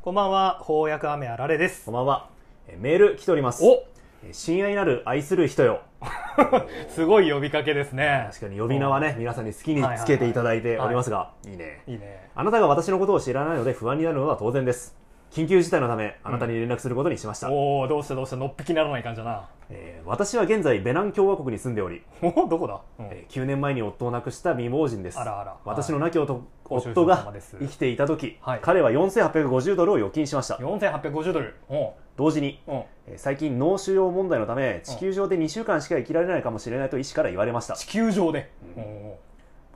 [0.00, 2.30] こんばんは翻訳雨あられですこんばんは。
[2.68, 3.64] えメール来ております。
[3.64, 3.84] お
[4.24, 5.80] え親愛なる愛する人よ。
[6.94, 11.82] すごい呼びかけですね確かに呼び名はね、皆さんに好きにつけていただいておりますが、いいね。
[11.88, 14.96] いいねあなたが私のことを知らないので不安になるのは当然です。
[15.30, 17.50] 緊急事態のため、あなたに連絡することにしました。
[17.50, 19.48] おおどうしたどうしたのっぴきならない感じだな。
[19.70, 23.06] えー私は現在、ベナン共和国に住んでおり、 おどこだ、うん。
[23.06, 25.18] えー9年前に夫を亡くした未亡人です。
[25.20, 25.56] あらあら。
[25.64, 28.60] 私の亡き夫,、夫が生きていた時、はい。
[28.62, 30.54] 彼は4850ドルを預金しました。
[30.56, 31.54] 4850ドル。
[31.68, 32.74] お同時に、うん。
[33.06, 37.74] えー最近脳腫瘍問題のため地球上で2週間しか生きられないかもしれないと医師から言われました。
[37.74, 39.16] 地球上で、お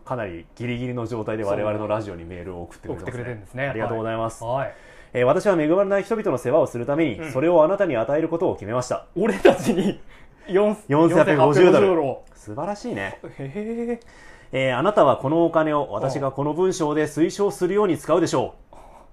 [0.05, 3.69] かなりギリギリの状態で我々のラジオにメールを送ってくれてます、送ってくれてるんですね。
[3.69, 4.73] ありがとうございます、はい
[5.15, 7.33] えー私は恵まれない人々の世話をするために、うん。
[7.33, 9.07] それをあなたに与えることを決めました。
[9.16, 10.01] 俺たちに
[10.48, 12.03] 4 4850ドル。
[12.03, 12.25] を。
[12.34, 14.01] 素晴らしいね、へえ。
[14.53, 18.55] えーあなたはこのお金を私がこの文章で推奨するように使うでしょ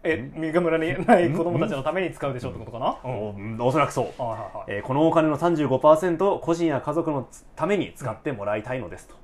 [0.04, 3.58] え身がむらにない子供たちのために使うでしょうってことかな、う、うん。
[3.60, 9.16] おおそらくそう、はいえーこのお金の35%を個人や家族のために使ってもらいたいのですと。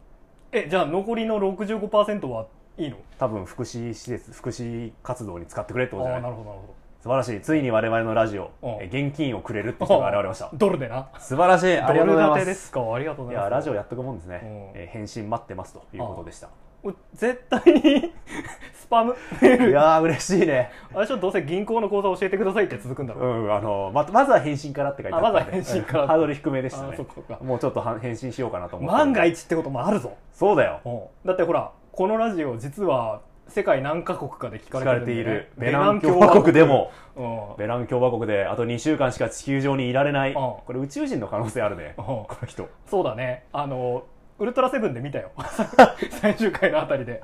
[0.52, 2.45] えじゃあ残りの65%は
[2.78, 2.98] いいの？
[3.18, 6.22] 多分福祉施設福祉活動に使ってくれってことじゃない？
[6.23, 7.42] なるほどなるほ素晴らしい。
[7.42, 8.70] ついに我々のラジオうん。
[8.81, 10.50] えー現金をくれるってど人が現れました。
[10.56, 11.08] ドルでな。
[11.20, 11.78] 素晴らしい。
[11.80, 12.81] ありがとうございまドル建てですすか？
[12.94, 13.52] ありがとうごいざいます。
[13.52, 14.81] やラジオやっとくもんですね、うん。
[14.81, 16.50] えー返信待ってますということでした。
[16.84, 18.14] お絶対に
[18.73, 19.16] スパム？
[19.42, 20.72] メールいやー嬉しいね。
[20.94, 23.23] あれちょっとどうせ銀行の口座教えてくださいって続くんだろう。
[23.44, 26.03] う、んあのままずは返信からって書いてあったまずは返信から。
[26.03, 26.08] うん。
[26.09, 26.98] ハードル低めでしたね。
[27.42, 30.80] もうちょっとは返信しようかなと思って万が一ってこともあるぞ、そうだよ。
[30.86, 31.28] うん。
[31.28, 35.49] だってほらこのラジオ実は世界何カ国かで聞かれている。
[35.57, 36.91] ベナン共和国でも。
[37.15, 37.57] うん。
[37.57, 40.33] ベナン共和国であと2週間しか地球上にいられない、ん。
[40.33, 42.05] これ宇宙人の可能性あるね、うん。
[42.05, 42.67] この人。
[42.85, 43.45] そうだね。
[43.53, 44.03] あの
[44.39, 45.31] ウルトラセブンで見たよ。
[46.19, 47.23] 最終回のあたりで。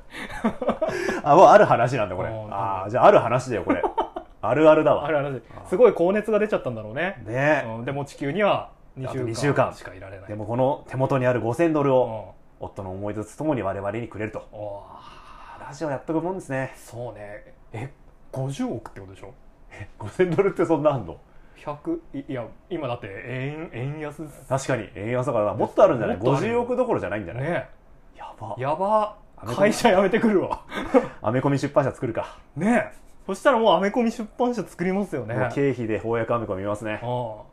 [1.22, 2.30] あもうある話なんだこれ。
[2.30, 2.54] うん。
[2.54, 3.84] ああじゃあある話だよこれ。
[4.42, 5.06] あるあるだわ。
[5.06, 5.42] あれ話。
[5.66, 7.66] すごい高熱が出ちゃったんだろうね、ね。
[7.68, 9.66] うん、でも地球には2あと週2週間。
[9.68, 10.30] 間しかいられない。
[10.30, 11.98] でもこの手元にある5000ドルうん。
[11.98, 14.48] を夫の思い出とともに我々にくれると。
[15.68, 16.74] ラジオやっとくもんですね。
[16.76, 17.54] そうね。
[17.74, 17.90] え
[18.32, 19.34] ？50億ってことでしょ
[20.00, 21.18] ？5000ドルってそんなあんの
[21.58, 26.18] ？100いいや今だって円円安確かに円安だからなもっとあるんじゃない？
[26.18, 27.70] もっとある50億どころじゃないんじゃない、ね
[28.18, 28.56] やば。
[28.58, 29.18] やば。
[29.56, 30.64] 会社辞めてくるわ。
[31.22, 32.92] アメコミ出版社作るか、ね
[33.26, 35.36] そしたらもうアメコミ出版社作りますよね。
[35.54, 36.94] 経費で翻訳アメコミ見ますね。
[36.94, 37.51] うん素晴らし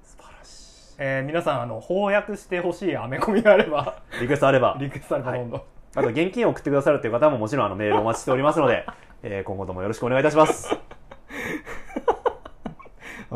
[0.98, 4.76] えー皆さんあの翻訳してほしいアメコミがあればいリクエストあれば。
[4.80, 5.62] リクエストあればどんどん、
[5.94, 8.84] あと現金を送ってくださるという方ももちろんあのメールお待ちしておりますので、
[9.22, 10.76] えー今後ともよろしくお願いいたします。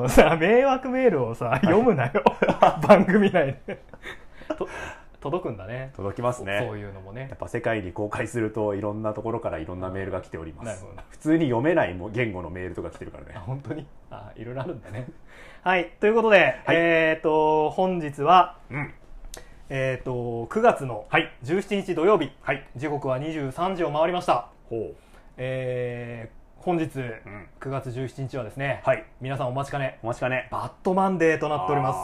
[0.09, 2.25] さ迷惑メールをさ読むなよ。
[2.89, 3.83] 番組内で。
[4.59, 4.67] と
[5.21, 5.93] 届くんだね。
[5.95, 6.65] 届きますね。
[6.67, 7.29] そういうのもね。
[7.29, 10.85] やっぱ世界に公開するといろんなところからいろんなメールが来ております。
[11.11, 13.87] 普通に読めないも言語のメールとか来てるからあね本当に？
[14.11, 15.07] あいろいろあるんだね
[15.65, 16.77] はいということで、はい。
[16.77, 18.93] えっ、と本日はうん。
[19.69, 21.33] えっ、と9月のはい。
[21.45, 22.33] 17日土曜日。
[22.43, 22.69] はい。
[22.75, 24.49] 時刻は23時を回りました。
[24.69, 24.93] ほ
[25.37, 29.05] えー本日う、うん、9月17日はですね、はい。
[29.21, 30.01] 皆さんお待ちかね。
[30.03, 30.49] お待ちかね。
[30.51, 31.97] バットマンデーとなっております。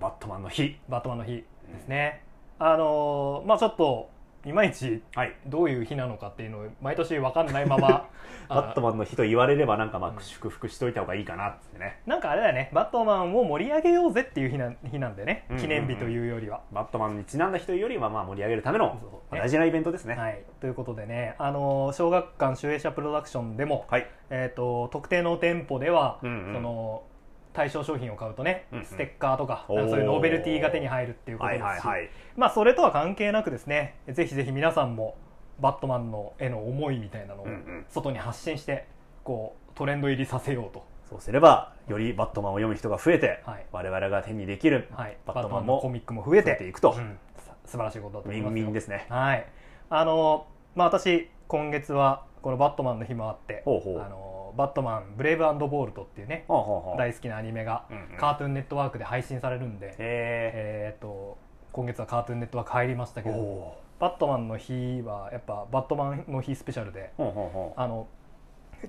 [0.00, 0.78] バットマンの日。
[0.88, 1.44] バットマンの日で
[1.80, 2.22] すね、
[2.60, 4.10] あのーまあちょっと
[4.46, 5.34] いまいちはい。
[5.44, 8.08] どういう日なのかっていうのを毎年分かんないまま
[8.48, 10.18] バットマンの日と言われればなんかまうん。
[10.18, 12.00] あ祝福しといた方がいいかなってね。
[12.06, 12.70] なんかあれだよね。
[12.72, 15.46] バットマンを盛り上げようぜっていう日な日なんでね。
[15.50, 15.68] うんうんうん。
[15.68, 19.10] 記念日というよりは、バットマンにちなんだ日よりはまあ盛り上げるためのそう。
[19.10, 20.14] ねまあ大事なイベントですね。
[20.14, 24.06] はい、ということでね、あのー小学館集英社プロダクションでも、はい。
[24.30, 26.54] えー、と特定の店舗では、うんうん。
[26.54, 27.02] その
[27.56, 28.84] 対象商品を買うとね、うんうん。
[28.84, 35.16] ステッカーとかそういうノベルティが手に入るっていうことはいですし、はいはいまあそれとは関係なくですねぜひぜひ皆さんも
[35.58, 37.46] バットマンの絵の思いみたいなのを
[37.88, 38.86] 外に発信して
[39.24, 43.66] こうトレンド入りさせようと、そうすればよりバットマンを読む人が増えて、はい。
[43.72, 46.94] 我々が手にできるはい、バットマンものコミックも増えていくと。
[46.96, 47.18] うん。
[47.38, 48.64] さ素晴らしいことだと思いますよ。
[48.64, 49.06] ウィンですね。
[49.08, 49.46] はい。
[49.88, 54.00] あのまあ私今月はこのバットマンの日もあってほうほう。
[54.00, 56.44] あのバットマンブレイブボールトっていうね
[56.96, 57.84] 大好きなアニメが
[58.18, 61.38] カートゥーンネットワークで配信されるんで、へえーっと
[61.72, 68.06] 今月はカートゥーンネットワーク入りましたえけどほバットマンの日はやっぱバットマンの日スペシャルであの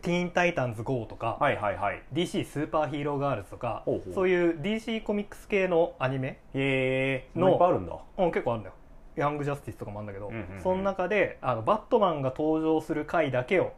[0.02, 2.04] ティーンタイタンズ GO とか、はいはいはい。
[2.14, 3.84] DC スーパーヒーローガールズとか
[4.14, 6.40] そういう DC コミックス系のアニメ
[7.36, 7.98] のいっぱいあるんだ。
[8.18, 8.75] うん結構あるんだよ。
[9.16, 10.31] ヤングジャスティスとかもあるんだけど、
[10.62, 13.74] その中であのバットマンが登場する回だけを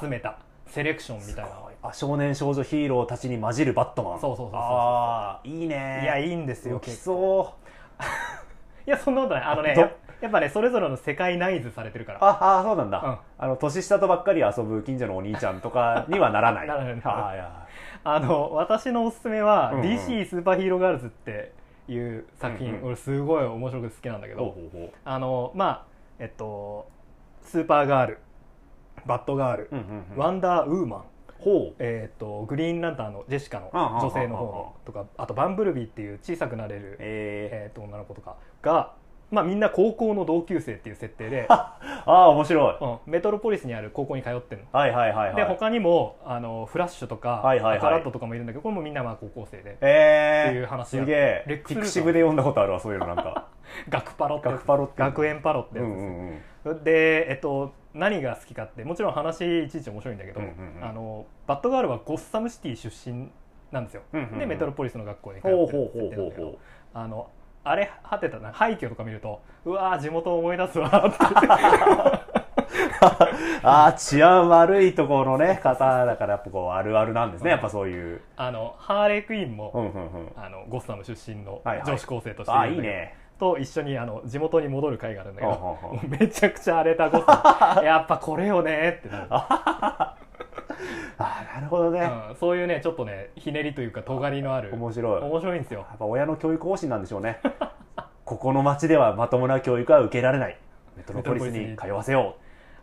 [0.00, 1.50] 集めたセレクションみたいな。
[1.82, 4.20] あ少年少女ヒーローたちに混じるバットマン。
[4.20, 6.00] そうそうそうそうああいいね。
[6.02, 7.54] いやいいんですよ起きそ
[8.86, 9.44] いやそんなことない。
[9.44, 9.82] あのねど
[10.20, 12.24] やっぱねそれぞれの世界内図されてるから。
[12.24, 13.18] ああそうなんだ、うん。
[13.38, 16.66] あの年下とばっかり遊ぶ近所のお兄ちゃんとかにはならない。
[16.68, 17.00] ならない。
[17.04, 17.66] ああいや
[18.04, 19.86] あの私のおすすめは、うんうん。
[19.86, 21.52] DC スーパーヒーローガールズって
[21.88, 22.86] いう作品、うんうん。
[22.86, 24.90] 俺すごい面白くて好きなんだけど、ほうほうほう。
[25.04, 25.82] あのまあ
[26.18, 26.88] えっと
[27.42, 28.18] スーパーガール
[29.06, 29.70] バッドガール、
[30.16, 31.04] ワンダーウーマン。
[31.38, 31.74] ほう。
[31.78, 38.94] えー、とグリーンランタンのジェシカの女性の方のとかあとバンブルビーっていう小さくなれる、ええー、と女の子とかが、
[39.30, 42.76] まあ、みんな高校の同級生っていう設定で、ー、 ああ面白い。
[42.80, 44.78] うん、メトロポリスにある高校に通ってるの。
[44.78, 45.36] はいはいはいはい。
[45.36, 47.78] で他にもあのフラッシュとか、はいはいはい。
[47.78, 49.76] アカラットとかもいるんだけどこれもみんなまあ高校生で。
[49.80, 51.44] えー、っていう話やすげえ。
[51.46, 53.46] レックシブで読んだことあるわそういうのなんか。
[53.88, 56.84] 学パロって学パロって学園パロってうやつです、んうんうん。
[56.84, 60.84] で、えっと、何が好きかってもちろん話いちいち面白いんだけど、うんうんうん。
[60.84, 63.28] あのバッドガールはゴッサムシティ出身
[63.72, 64.38] なんですよ、うんうんうん。
[64.38, 66.58] でメトロポリスの学校に通ってるほうほうほう設定なんだけど
[66.94, 67.30] あの
[67.64, 71.18] あれ果てたな廃墟とか見るとうわー地元を思い出すわって。
[73.62, 78.20] ああ治安悪いところのね方だからやっぱこうあるあるなんですねやっぱそういう。
[78.36, 80.32] あのハーレークイーンも、うんうんうん。
[80.36, 81.86] あのゴッサム出身のはいはい。
[81.86, 82.94] 女子高生としてああるんだけど。
[82.94, 85.78] いいねと一緒にあの地元に戻る会があるんだけど、
[86.08, 90.16] めちゃくちゃ荒れたゴッサムやっぱこれよねってなる、 あ
[91.18, 92.00] あなるほどね、
[92.30, 95.22] うん、そういうねちょっとねひねりというか尖りのある面白い。
[95.22, 95.80] 面白いんですよ。
[95.80, 97.40] やっぱ親の教育方針なんでしょうね。
[98.24, 100.58] ここの町ではまともな教育は受けられない。
[100.96, 102.36] メトロポリスに通わせよ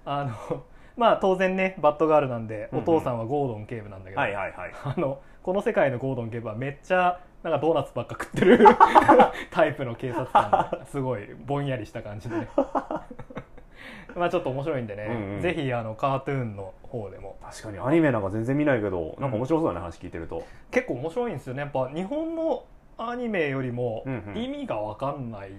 [0.06, 0.64] あの
[0.96, 2.84] まあ当然ねバッドガールなんで、うんうん。
[2.84, 4.72] お父さんはゴードン警部なんだけうど、はいはいはい。
[4.84, 8.66] あのこの世界のゴードン警部はめっちゃなんかドーナツばっか食ってる
[9.52, 12.48] タイプの警察官で すごいぼんやりした感じでね。
[14.16, 15.42] まあちょっと面白いんでね、うんうん。
[15.42, 17.36] ぜひあのカートゥーンの方でも。
[17.42, 20.44] 確かにアニメなんか全然見ないけどなんか面白そうだね話聞いてると。
[20.72, 21.62] 結構面白いんですよね。
[21.62, 22.64] やっぱ日本の
[22.98, 24.38] アニメよりもうんうん。
[24.42, 25.52] 意味が分かんない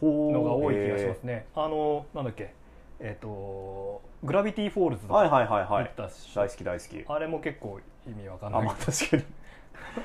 [0.00, 2.52] ののが多い気がしますね、あのなんだっけ。
[2.98, 5.90] えっ、とグラビティフォールズとかはいはいはいはい。
[5.96, 7.04] 大好き大好き。
[7.08, 8.60] あれも結構意味わかんない。
[8.62, 9.24] あまあ確かに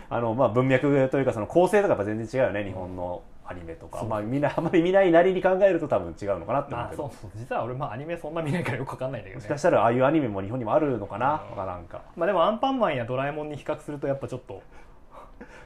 [0.10, 4.04] あのまあ文脈というかその構成とかやっぱ全然違うよね日本のアニメとか。
[4.04, 7.04] まあみんな あんまり見ないなりに考えると多分違うのかなって思うけど。
[7.04, 7.31] まあそうそう。
[7.36, 9.44] 実は俺まあアニメそんな見ないからよくわかんないんだけどね。
[9.44, 11.56] もしかしたらああいうアニメも日本にもあるのかなう。
[11.56, 12.01] んわからんか。
[12.16, 14.62] まあでもアンパンマンやドラえもんに比較するとやっぱちょっと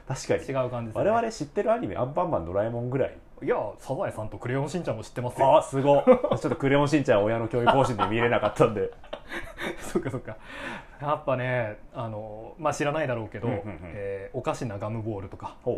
[0.08, 0.42] 確かに。
[0.44, 1.10] 違う感じですね。
[1.10, 5.58] 我々知ってるアニメアンパンマンドラえもんぐらいいやサザエさんとクレヨンしんちゃんも知ってますよ。
[5.58, 5.98] あすご。
[5.98, 8.90] っちょっとクレヨンしんちゃん親の教育方針で見れなかったんで。
[9.80, 10.36] そっかそっか。
[11.00, 13.80] やっぱねあのまあ知らないだろうけど、うんうんうん。
[13.84, 15.70] えーおかしなガムボールとかお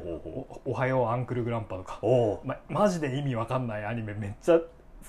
[0.64, 4.61] おはようアンクルグランパとか、おおま、マジで意味わかんないアニメめっちゃ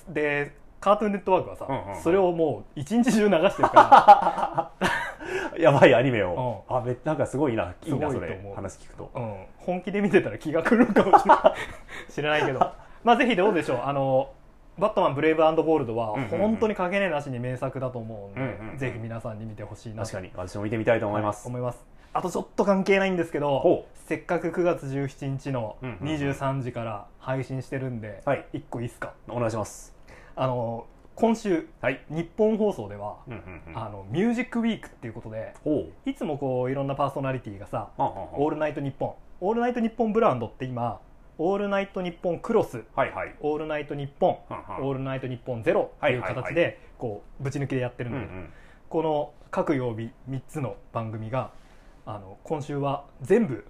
[0.08, 2.02] でカートゥーンネットワークはさ、うんうんうん。
[2.02, 4.72] それをもう一日中流してるか
[5.58, 8.54] やばいアニメを、うあめなんかすごいないいなそれすごいと思う。
[8.54, 9.10] 話聞くと。
[9.14, 11.54] ら、うん、本気で見てたら気が狂うかもしれない。
[12.10, 12.58] 知らないけど。
[13.04, 13.80] まあぜひどうでしょう。
[13.84, 14.30] あの
[14.78, 16.38] バットマンブレイブボールドはうんうんうん。
[16.38, 18.78] 本当にかけねえなしに名作だと思うんで、うんうんうん。
[18.78, 20.10] ぜひ皆さんに見てほしいなと。
[20.10, 20.32] 確かに。
[20.34, 21.84] 私も見てみたいと思います、思います。
[22.12, 26.14] あとちょっと関係ないんですけどほせっかく9月17日のうんうんうん。
[26.16, 28.46] 23時から配信してるんで、はい。
[28.54, 29.12] 1個いいっすか？
[29.28, 29.94] お願いします
[30.40, 32.02] あの今週はい。
[32.08, 33.78] ニッポン放送では、うんうんうん。
[33.78, 35.52] あのミュージックウィークっていうことで
[36.06, 40.98] いつもこういろんなパーソナリティがさはんはんはん「オールナイトニッポン」「オールナイトニッポンブランド」って今
[41.36, 44.38] 「オールナイトニッポンクロス」はいはい「オールナイトニッポン」
[44.80, 46.34] オールナイトニッポンゼロ」っていうはいはい。
[46.34, 48.52] はい形でこうぶち抜きでやってるうんうので、ん。
[48.88, 51.50] この各曜日3つの番組が
[52.06, 53.66] あの今週は全部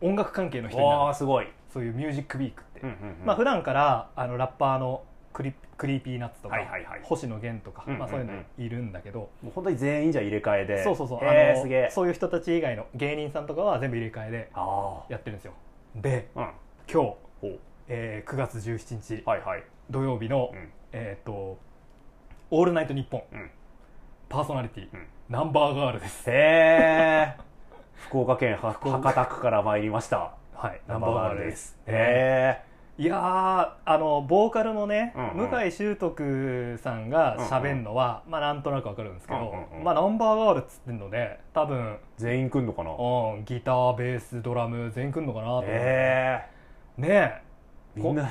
[0.00, 1.14] 音楽関係の人になる。
[1.14, 3.26] すごい、そういうミュージックウィークって、うんうんうん。
[3.26, 7.00] まあ普段からあのラッパーのクリ Creepy Nuts とか、はいはいはい。
[7.02, 8.00] 星野源とか、うんうんうん。
[8.00, 10.82] まあ、そういうのいるんだけど、もう本当に全員じゃ入れ替えで。
[10.82, 11.90] そうそうそう、あのえーすげえ。
[11.90, 14.50] そういう人たち以外の芸人さんとかは全部入れ替えで。
[14.54, 15.52] あやってるんですよ。
[15.94, 16.50] であうん。
[16.92, 17.58] 今日、
[17.88, 19.64] えー9月17日、はいはい。
[19.90, 20.70] 土曜日の、うん。
[20.92, 21.58] えっ、と
[22.50, 23.50] 「オールナイトニッポン」うん。
[24.28, 25.06] パーソナリティ、うん。
[25.28, 26.28] ナンバーガールです。
[26.30, 27.36] へえ
[27.94, 30.32] 福岡県は博多区から参りました。
[30.54, 31.78] はいナンバーガールです。
[31.86, 32.62] へ
[33.00, 35.50] いやーあのボーカルのね、うんうん。
[35.50, 39.84] 向井秀徳さんが喋るのは、まあなんとなくわかるんですけど、うんうんうん。
[39.84, 42.90] まあナンバーガールっつってんので多分、え全員来んのかな？
[42.90, 46.42] うん、ギターベースドラム全員くんのかなと思って、へ
[46.96, 47.42] ねえ。
[47.94, 48.28] みんな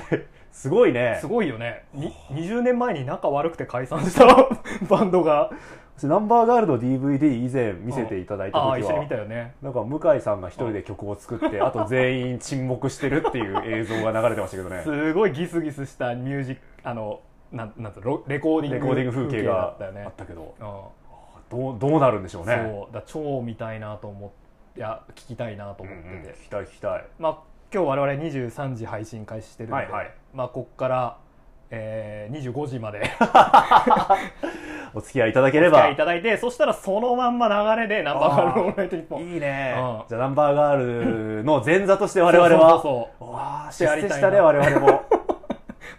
[0.52, 1.18] すごいえね。
[1.18, 1.84] すごいよね。
[1.94, 4.26] に20年前に仲悪くて解散した
[4.86, 5.50] バンドが
[6.06, 9.54] ナンバーガールの DVD 以前見せていただいた時ああ一緒に見はたよね。
[9.62, 14.82] なんか向井さんが一人で曲を作って あと全員沈黙してるっていう映像が流れてましたけどね。
[14.82, 17.20] すごいギスギスしたミュージックあの
[17.52, 17.92] なんなん
[18.26, 20.04] レコーディングレコーディング風景だがったよね。
[20.04, 20.54] あったけど。
[20.60, 20.98] うん。
[21.50, 22.56] どうどうなるんでしょうね。
[22.62, 27.04] そうだ超見たいなと思っていや聞きたいなと思ってて、うんうん聞きたい聞きたい。
[27.18, 27.38] まあ
[27.72, 30.14] 今日我々23時配信開始してるんで、はいはい。
[30.32, 31.18] まあこっから
[31.70, 33.10] えー、25時まで。
[34.94, 39.22] お付き合いいただけれお付き合ばいいただいてそしたらそのまんま流れでナンバーガールのオールナイトニッポン。
[39.22, 39.74] いいね。
[39.76, 40.08] うん。
[40.08, 42.70] じゃあナンバーガールの前座として我々は。
[42.72, 45.02] そうそうそうわあ出世したね我々も。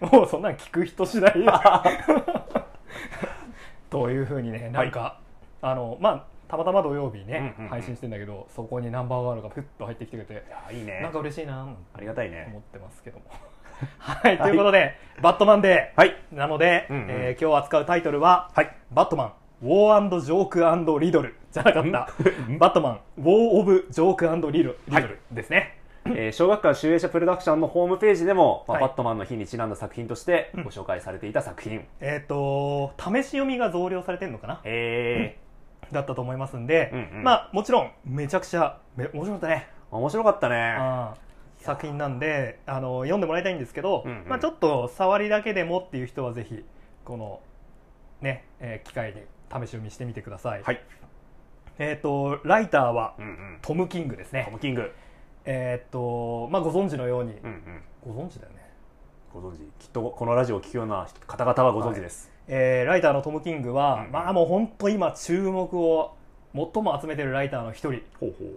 [0.11, 1.83] もうそんなん聞く人次第や。
[3.89, 5.17] というふうにねなんか、
[5.61, 7.69] あのまあたまたま土曜日ね、うんうんうん。
[7.69, 11.01] 配信してんだけどそこにナンバーガールがふっと入ってきてくれていやいいね。
[11.01, 12.47] なんか嬉しいなとありがたいね。
[12.49, 13.25] 思ってますけども
[13.97, 16.15] はいということで、バットマンデはい。
[16.33, 17.05] ーなので、うんうん。
[17.09, 18.75] えー今日扱うタイトルははい。
[18.91, 22.09] バットマンウォージョークリドルじゃなかった。
[22.57, 28.87] バットマンウォー・オブ・ジョークリドルリドルですね、えー小学館集英社プロダクションのホームページでも、まあはい。
[28.87, 34.61] バットマンの日にちなんだ作品としてご紹介されていた作品、えっ、と試し読みが増量されてるのかな？
[34.63, 35.37] え
[35.91, 37.23] だったと思いますんで、うんうん。
[37.23, 40.77] まあもちろんめちゃくちゃめ面白かったね、ー、面白かったね
[41.59, 44.27] 作品なんであの読んでもらいたいんですけど、うんうん。
[44.27, 46.63] まあ、ちょっと触りだけでもっていう人はぜひ
[47.05, 47.41] この
[48.21, 50.81] ね、えー機会に試し読みしてみてください、はい。
[51.77, 53.59] えっ、とライターはうんうん。
[53.61, 54.91] トム・キングですトねムキング、
[55.45, 58.69] えっ、とまあご存知のように、うんうん、ご存知だよね。
[59.33, 59.59] ご存知。
[59.79, 64.11] きっとこのラジオを聞くような方々はご存知です、えーライターのトム・キングは、うんうん。
[64.11, 66.15] まあもう本当今注目を
[66.55, 68.01] 最も集めてるライターの一人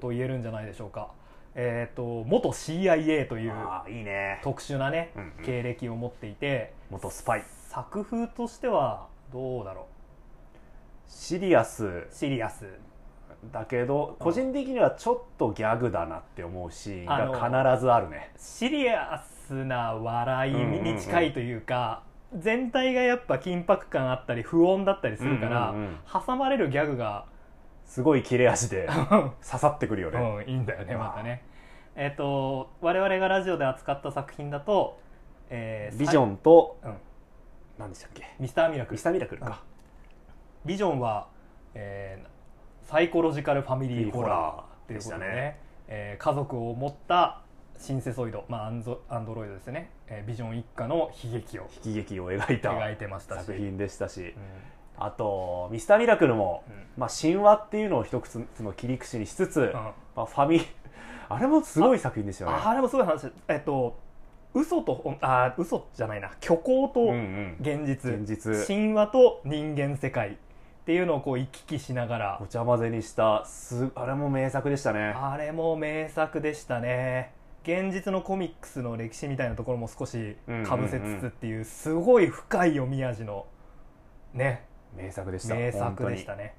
[0.00, 1.11] と言えるんじゃないでしょうか、
[1.54, 3.52] えー、と元 CIA という
[3.88, 4.40] いいね。
[4.42, 5.44] 特殊なね、うんうん。
[5.44, 7.44] 経歴を持っていて元スパイ。
[7.68, 9.87] 作風としてはどうだろ
[11.09, 11.85] シリアス。
[11.85, 12.66] うシリアス。
[13.52, 14.25] だけどうん。
[14.25, 18.32] 個人的にはちょっとギャグだなって思うシーンあが必ずあるね。
[18.38, 22.02] シリアスな笑いに近いというか、
[22.35, 25.97] 全体がやっぱ緊迫感あったり不穏だったりするから、うんうんうん。
[26.26, 27.26] 挟まれるギャグが、
[27.92, 31.44] すごい切れ味で刺さってくるよね、うん、いいんだよねまたね。
[31.94, 34.99] えっ、と我々がラジオで扱った作品だと、
[35.50, 36.96] えービジョンとうん。
[37.76, 38.34] 何でしたっけ？
[38.40, 38.94] ミスターミラクル。
[38.94, 39.62] ミスターミラクルか。
[40.64, 41.28] ビジョンは、
[41.75, 45.61] えーサイコロジカルファミリーホラーでしたね。
[45.87, 47.42] えー家族を持った
[47.76, 53.44] シンセソイド、まあ、アンゾアンドロイドですよね、えービジョン一家の悲劇を悲劇を描いた描いてましたし。
[53.44, 54.22] 作品でしたし。
[54.22, 54.32] うん
[55.04, 56.82] あとミスターミラクルも、うん。
[56.97, 59.73] まあ、神話っていうのを一つの切り口にしつつ、うん。
[59.73, 60.61] まあ、ファミ
[61.28, 62.59] あれもすごい作品でしたよね。
[62.64, 63.30] あれもすごい話。
[63.49, 63.97] えっと
[64.54, 66.30] 嘘とあ嘘じゃないな。
[66.40, 67.56] 虚構とうんうん。
[67.61, 68.66] 現実,、現実。
[68.66, 70.35] 神話と人間世界っ
[70.85, 72.37] ていうのをこう行き来しながら。
[72.40, 75.14] ごちゃ混ぜにしたすあれも名作でしたね。
[75.16, 77.32] あれも名作でしたね。
[77.62, 83.47] 現実のコミックスの歴史みたいなところも少しかぶせつつっていうすごい深い読み味の
[84.35, 85.54] ね名作でした。
[85.54, 86.54] 名作でしたね。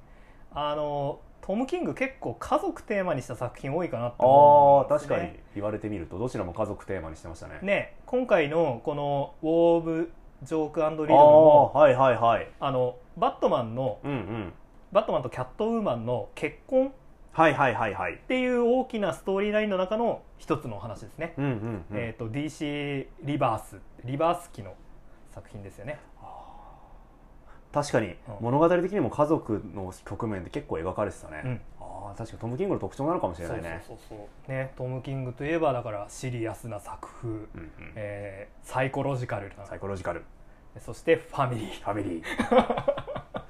[0.53, 5.15] あのトム・キング結構家族テーマにした作品多いかなってあ思うんですね。
[5.15, 5.39] あ確かに。
[5.55, 7.59] 言われてみるとどちらも家族テーマにしてましたね。
[7.61, 10.11] ね今回のこの「ウォー・オブ・
[10.43, 12.47] ジョークリドルあもあはいはいはい。
[12.59, 14.53] あのバットマンのうんうん。
[14.91, 16.91] バットマンとキャットウーマンの結婚っ
[17.33, 18.19] はいはいはいはい。
[18.27, 24.75] ていう大きなストーリーラインの中の一つのお話ですね、うんうんうん、えー、と DC リバースリバース期の
[25.33, 25.99] 作品ですよね
[27.73, 28.15] 確かにうん。
[28.41, 31.61] 物語的にも家族の局面で結構描かれてたね、うん。
[31.81, 33.83] ああ確かにトム・キングの特徴なのかもしれないね。
[33.87, 34.51] そうそうそうそう。
[34.51, 37.71] ねトム・キングといえばだからシリアスな作風、うんうん。
[37.95, 39.65] えーサイコロジカルな。
[39.65, 40.23] サイコロジカル。
[40.79, 41.81] そしてファミリー。
[41.81, 42.23] ファミリー。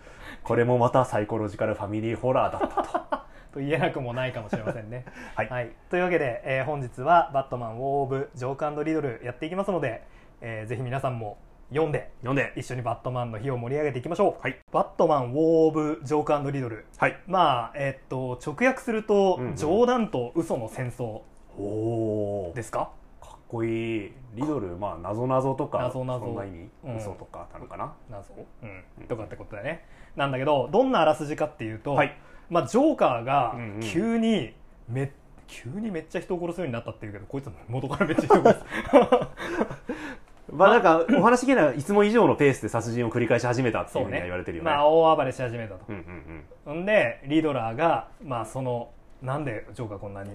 [0.43, 3.23] これもまたサイコロジカルファミリーホラーだったと。
[3.53, 5.05] と言えなくもないかもしれませんね。
[5.35, 5.71] はい。
[5.89, 10.03] というわけで、えー本日は「バットマンウォー・オブ・ジョークリドル」やっていきますので、
[10.41, 11.37] えーぜひ皆さんも
[11.73, 12.53] 読んで読んで。
[12.55, 14.41] 一緒にバットマンの日を盛り上げていきましょう。
[14.41, 14.59] はい。
[14.71, 16.85] バットマンウォー・オブ・ジョークリドル。
[16.97, 17.17] はい。
[17.27, 19.55] まあえっと直訳すると、うんうん。
[19.55, 21.21] 冗談と嘘の戦争。
[22.55, 22.91] ですか？
[23.21, 24.13] かっこいい。
[24.35, 26.19] リドルまあ謎謎とか謎々。
[26.19, 26.97] そんな意味、うん。
[26.97, 27.93] 嘘とかなのかな？
[28.09, 28.83] 謎、うん。
[28.99, 29.07] うん。
[29.07, 29.85] とかってことだね。
[30.15, 32.15] なんだけどどんなあらすじかっていうと、はい。
[32.49, 34.53] まあ、ジョーカーが急に
[34.87, 35.11] め、
[35.47, 38.65] 急にめっちゃ人を殺すようになったっていうけどこいつ元からめっちゃ人を殺す
[40.51, 44.69] まあなんかお話聞けないいつも以上のペースで殺人を繰り返し始めたっていうふうには言われてるよね。
[44.69, 46.85] まあ大暴れし始めたと、うんうんん。
[46.85, 50.31] でリドラーが、まあ、そのなんでジョーカーこんなに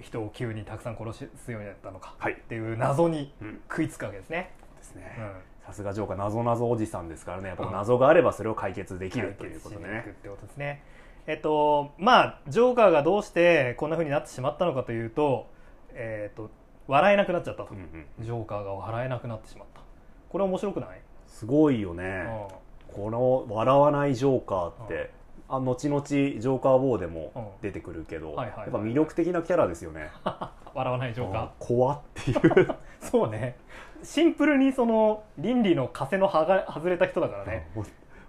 [0.00, 2.32] 人を急にたくさん殺すようになったのかはい。
[2.32, 3.48] っていう謎にうん。
[3.48, 5.16] うん食いつくわけですね、ですね。
[5.18, 5.32] うん。
[5.66, 7.48] さすがジョーカー謎謎おじさんですからね。
[7.48, 10.82] やっぱ謎があればそれを解決できると解いうことってことですね。
[11.26, 15.46] えっとまあジョーカーがどうしてこんな風になってしまったのかというと
[15.94, 16.50] えっと
[16.92, 18.06] 笑えなくなっちゃったと、うんうん。
[18.20, 19.80] ジョーカーが笑えなくなってしまった。
[20.28, 22.48] これ面白くない、すごいようねん。
[22.92, 25.10] この笑わないジョーカーって
[25.48, 27.46] あ後々ジョーカーウォーでもうん。
[27.62, 30.10] 出てくるけどやっぱ魅力的なキャラですよね。
[30.74, 32.38] 笑わないジョーカ怖っていう。
[32.38, 33.56] ー そうね。
[34.02, 37.70] シンプルにその倫理の枷の歯が外れた人だからね、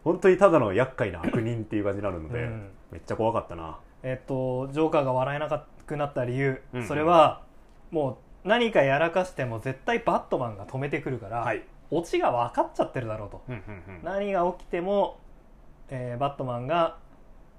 [0.03, 2.69] 本当にただの厄介な悪人っていう感じになるので、うん。
[2.91, 3.79] めっちゃ怖かったな。
[4.03, 6.87] えっとジョーカーが笑えなくなった理由、うんうん。
[6.87, 7.41] それは
[7.91, 11.63] もう何かやらかしても絶対バットマンが止めてくるから、はい。
[11.91, 14.03] オチが分かっちゃってるだろうと、うんうんうん。
[14.03, 15.19] 何が起きても、
[15.89, 16.97] えーバットマンが、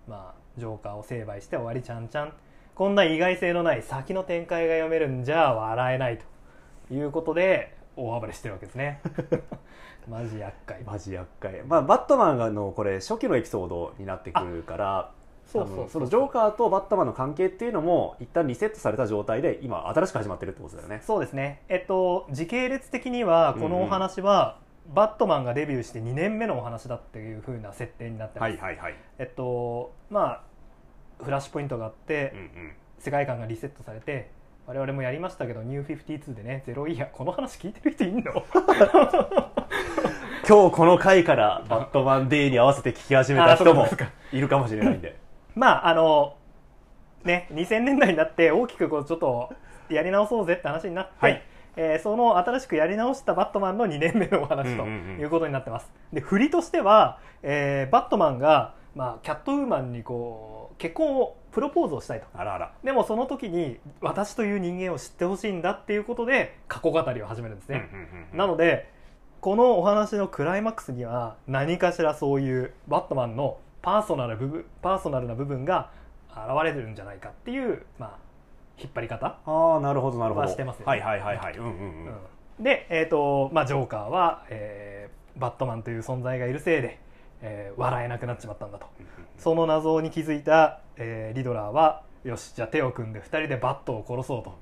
[0.09, 2.33] まあ、ジョーカーを成敗して終わりちゃんちゃん。
[2.75, 6.19] こんな意外性のない先の展開が読めるんじゃ笑えない
[6.89, 9.01] ということで大暴れしてるわけですね。
[10.09, 10.83] マジ厄介。
[10.83, 11.63] マジ厄介。
[11.67, 15.13] まあバットマンがのこれ初期のエピソードになってくるから
[15.55, 21.01] そうそうそのジョーカーとバットマンの関係っていうのも一旦リセットされた状態で今新しく始まってるってことだよね。
[21.05, 21.63] そうですね。
[21.69, 24.59] えっと時系列的にはこのお話は、
[24.93, 28.95] バットマンがデビューして2年目のお話だっていう風な設定になってます、はいはいはい。
[29.19, 30.43] えっとま
[31.21, 32.73] あフラッシュポイントがあって、うんうん。
[32.99, 34.31] 世界観がリセットされて
[34.67, 38.45] 我々もやりましたけどニュー52でねゼロイヤーこの話聞いてる人いんの？
[40.49, 43.87] 今日この回からバットマンデーに合わせて聞き始めた人も
[44.33, 45.17] いるかもしれないんで
[45.55, 46.37] まああの
[47.25, 49.53] ね2000年代になって大きくこうちょっと
[49.89, 51.43] やり直そうぜって話になって、はい。
[51.77, 62.27] えーその新しくやり直したバットマンの2年目のお話ということになってます、で振りとしては、えーバットマンが、まあ、キャットウーマンにこう結婚をプロポーズをしたいと。
[62.33, 62.73] あらあら。
[62.85, 67.89] でもその時に私という人間を知ってほしいんだっていうことで過去語りを始めるんですね、
[68.33, 68.89] なので
[69.41, 75.91] このお話のクライマックスには何かしらそういうバットマンのパーソナル部分パーソナルな部分が
[76.31, 78.19] 現れてるんじゃないかっていう、まあ、
[78.79, 80.47] 引っ張り方、ああなるほどなるほど。
[80.47, 80.91] はしてますよね。
[80.91, 81.57] はいはいはいはい。
[81.59, 81.71] うんうん
[82.59, 82.65] うん。
[82.65, 87.01] で、えーとまあ、ジョーカーは、えーバットマンという存在がいるせいで、
[87.43, 88.87] えー笑えなくなっちまったんだと。
[89.37, 94.57] その謎に気づいた、えーリドラーはよしじゃあ手を組んで2人でバットを殺そうと。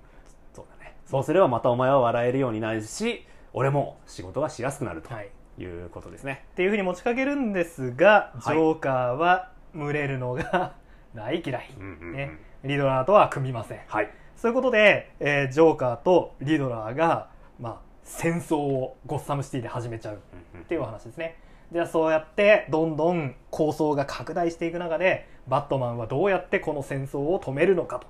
[0.54, 0.96] そうだね。
[1.06, 5.12] そうすればまたお前は笑えるようになるし俺も仕事がしやすくなると。
[5.14, 5.28] はい
[5.58, 6.44] いうことですね。
[6.52, 8.42] っていうふうに持ちかけるんですが、はい。
[8.42, 10.74] ジョーカーは群れるのが
[11.14, 12.12] 大嫌い、うんうんうん。
[12.12, 12.30] ね、
[12.64, 13.80] リドラーとは組みません。
[13.86, 14.10] はい。
[14.36, 17.28] そういうことで、えージョーカーとリドラーが、
[17.60, 20.16] まあ、戦争をゴッサムシティで始めちゃう
[20.58, 21.36] っていうお話ですね。
[21.72, 28.02] じゃあそうやってどんどん構想が拡大していく中でバットマンはどうやってこの戦争を止めるのか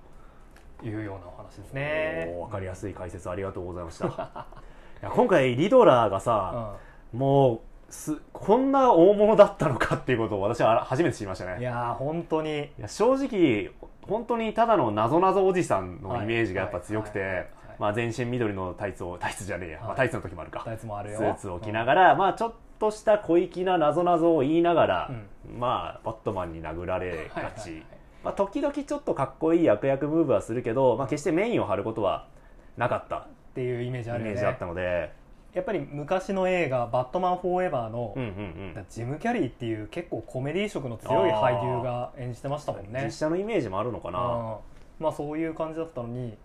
[0.81, 2.27] というようなお話ですね。
[2.35, 4.07] おーわかりやすい解説ありがとうございました。
[4.07, 6.77] いや今回リドラーがさ、
[7.13, 12.65] もうすこんな大物だったのかっていうことを私は初めて知りましたうん、いねやー本当に。
[12.65, 13.71] いや正直
[14.03, 17.47] 本当にただのなぞなぞおじさんのイメージがやっぱ強くて
[17.79, 19.87] まあ全身緑のタイツをタイツじゃねえや、はい。
[19.89, 20.63] まあ、タイツの時もあるか。
[20.65, 21.19] タイツもあるよ。
[21.19, 27.83] スーツを着ながら、まあちょっとした小粋ななぞなぞを言いながら、うまあバットマンに殴られがち、はいはいはい。
[28.25, 32.29] まあ、時々ちょっとかっこいい悪役ムーブはするけど、まあ、決してメインを張ることは
[32.77, 33.17] なかった。
[33.17, 34.21] っていうイメージあね。
[34.21, 35.13] イメージだったので、
[35.55, 38.33] やっぱり昔の映画「バットマンフォーエバーの」うんうんう
[38.81, 38.87] ん。
[38.89, 43.03] ジム・キャリーっていう結構コメディ色の強い俳優が演じてましたもんね。
[43.05, 44.57] 実写のイメージもあるのかな、うん。
[44.99, 46.37] まあそういう感じだったのに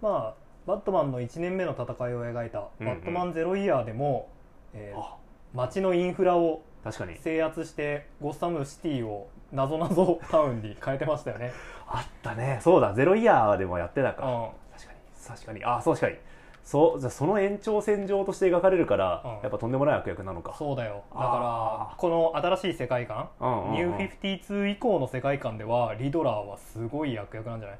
[0.00, 2.94] まあバットマンの1年目の戦いを描いた「うんうん。
[2.94, 4.28] バットマンゼロイヤー」でも、
[4.74, 5.16] えーあ。
[5.54, 7.16] 街のインフラを確かに。
[7.18, 11.52] 制圧してゴッサムシティをなぞなぞ タウンに変えてましたよね、
[11.86, 12.58] あったね。
[12.62, 12.94] そうだ。
[12.94, 14.48] ゼロイヤーでもやってたか、うん。
[14.72, 14.98] 確かに。
[15.28, 15.64] 確かに。
[15.64, 16.18] あそう確かに
[16.64, 19.30] そうじゃあその延長線上として描かれるから、うん。
[19.42, 20.54] やっぱとんでもない悪役なのか。
[20.58, 21.02] そうだよ。
[21.12, 23.68] だあからこの新しい世界観うんうん。
[23.68, 27.78] うんニュー52以降の世界観ではリドラーはすごい悪役なんじゃない？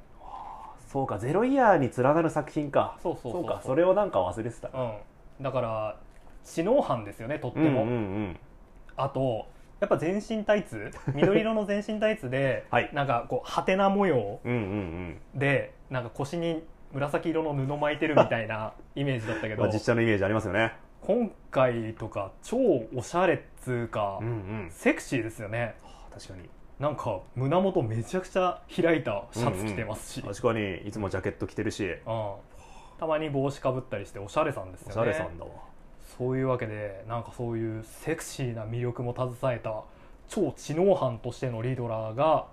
[0.89, 1.19] そうか。
[1.19, 2.99] ゼロイヤーに連なる作品か。
[3.03, 3.61] そうそうそうか。
[3.65, 4.69] それをなんか忘れてた。
[4.69, 4.81] う
[5.41, 5.43] ん。
[5.43, 5.97] だから
[6.45, 7.99] 知能犯ですよねとっても、うんうんう
[8.31, 8.39] ん。
[8.97, 9.47] あと
[9.81, 10.91] やっぱ全身タイツ？
[11.15, 12.91] 緑色の全身タイツで、はい。
[12.93, 15.39] なんかこうハテナ模様うんうんうん。
[15.39, 16.63] でなんか腰に
[16.93, 20.73] 紫色の布巻いてるみたいな イメージだったけどまあ実写のイメージありますよね。
[21.01, 22.57] 今回とか超
[22.95, 24.31] おしゃれっつうか、うんう
[24.67, 24.69] ん。
[24.71, 25.75] セクシーですよね。
[26.13, 26.49] 確かに。
[26.79, 30.77] なんか胸元めちゃくちゃ開いたシャツ着てますし、うん確かに。
[30.87, 31.97] いつもジャケット着てるし。
[32.99, 34.93] たまに帽子かぶったりしておしゃれさんですよね。
[34.93, 35.51] おしゃれさんだわ。
[36.17, 39.83] そういうわけでなんかそういうセクシーな魅力も携えた
[40.29, 42.47] 超知能犯としてのリドラーが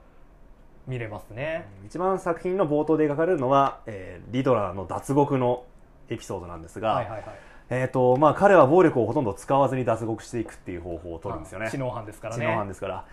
[0.89, 5.63] 見れますね、一番作品の冒頭で描かれるのは、えーリドラーの脱獄の
[6.10, 7.23] エピソードなんですが、はいはいはい。
[7.69, 11.69] えーとまあ、彼は暴力をほとんど使わずに脱獄していくっていう方法を取るんですよね。
[11.69, 13.06] 知能犯ですから知ね能犯ですから、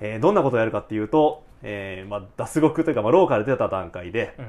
[0.00, 4.46] えーどんなことをやるかっていうと、えーまあ、脱獄というか、まあ、牢から出た段階で、うん。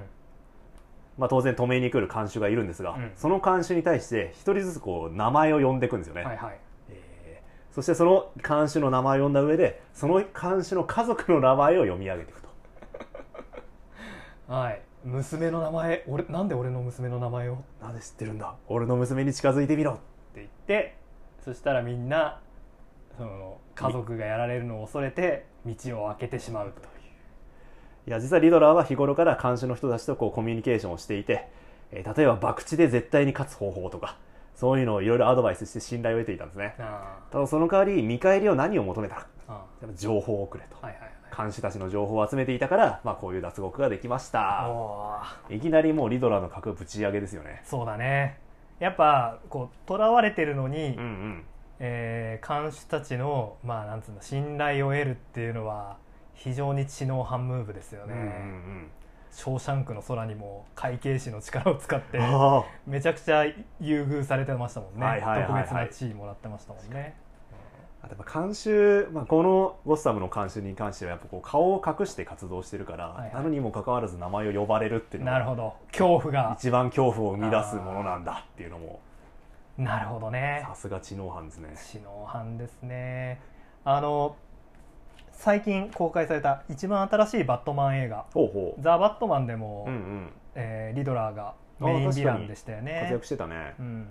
[1.19, 3.11] まあ、当然止めに来る看守がいるんですが、うん。
[3.15, 6.57] その看守に対して一人ずつこう名前を呼んでいくんですよね、はいはい。
[6.89, 7.11] えー
[7.73, 12.49] そしてその看守の名前を呼んだ上でその看守の家族の名前を読み上げていくと
[14.51, 14.81] はい。
[15.05, 17.53] 娘の名前俺なんで俺の娘の名前を？
[17.53, 18.53] ってなんで知ってるんだ？
[18.67, 19.97] 俺の娘に近づいてみろ！
[20.35, 20.97] 言って。
[21.45, 22.41] そしたらみんな
[23.17, 26.81] その家族がやられるのを恐れて道を開けてしまうと。
[26.81, 26.87] いう。
[28.07, 31.47] いや実はリドラーは日頃から監視の人たちとこうコミュニケーションをしていて、
[31.91, 34.17] えー例えば博打で絶対に勝つ方法とか
[34.55, 36.75] そういうのをいろいろアドバイスして信頼を得ていたんですね。
[36.77, 39.27] あただその代わり見返りを何を求めたか。
[39.95, 40.75] 情報をくれと。
[40.85, 44.67] はいはい監視たちの情報を集めていたから、まあ、こういう脱獄ができました。
[45.49, 47.61] いきなりもうリドラーの格ぶち上げですよね。
[47.65, 48.37] そうだね。
[48.79, 51.45] やっぱこう囚われてるのに、うんうん。
[51.79, 55.97] えー監視たちのまあなんつうの信頼を得るっていうのは
[56.35, 58.87] 非常に知能犯ムーブですよね、うんうん
[59.33, 62.19] ショーシャンクの空にも会計士の力を使って
[62.85, 63.45] めちゃくちゃ
[63.79, 67.15] 優遇されてましたもんね、特別な地位もらってましたもんね
[68.03, 73.33] あやっぱ監修、まあ、このゴッサムの監修に関してはやっぱこう顔を隠して活動してるから、はいはい。
[73.35, 75.75] なのにもかかわらず名前を呼ばれるっていうのがなるほど。
[75.91, 76.55] 恐怖が。
[76.57, 78.99] 一番恐怖を生み出すものなんだっていうのも
[79.77, 80.63] なるほどね。
[80.67, 81.75] さすが知能犯ですね。
[81.75, 83.39] 知能犯ですね。
[83.83, 84.35] あの
[85.31, 90.33] 最近公開された一番新しいバットマン映画ほうほ「ザ・バットマン」でも、ううんうん。
[90.55, 92.99] えーリドラーがメインヴィランでしたよね。
[93.01, 93.73] 活躍してたね。
[93.79, 94.07] うん、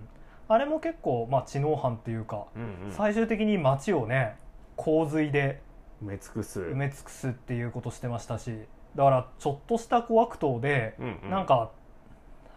[0.53, 2.93] あれも結構、まあ、知能犯っていうか、うんうん。
[2.93, 4.35] 最終的に街をね
[4.75, 5.63] 洪水で
[6.03, 6.61] 埋め尽くす。
[6.61, 8.53] 埋め尽くすっていうことしてましたし
[8.97, 11.31] だからちょっとした小悪党で、うんうん。
[11.31, 11.71] なんか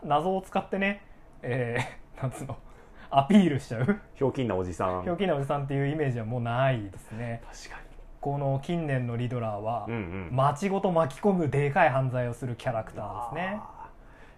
[0.03, 1.03] 謎を使ってね、
[1.43, 2.58] えー なんつうの
[3.12, 3.99] アピールしちゃう。
[4.15, 5.03] ひょうきんなおじさん。
[5.03, 7.43] ひょうきんなおじさんっていうイメージはもうないですね。
[7.45, 7.84] 確か
[8.21, 10.01] この近年のリドラーは、にうんう
[10.34, 10.36] ん。
[10.36, 13.60] 街ごと巻き込むでかい犯罪をするキャラクターですね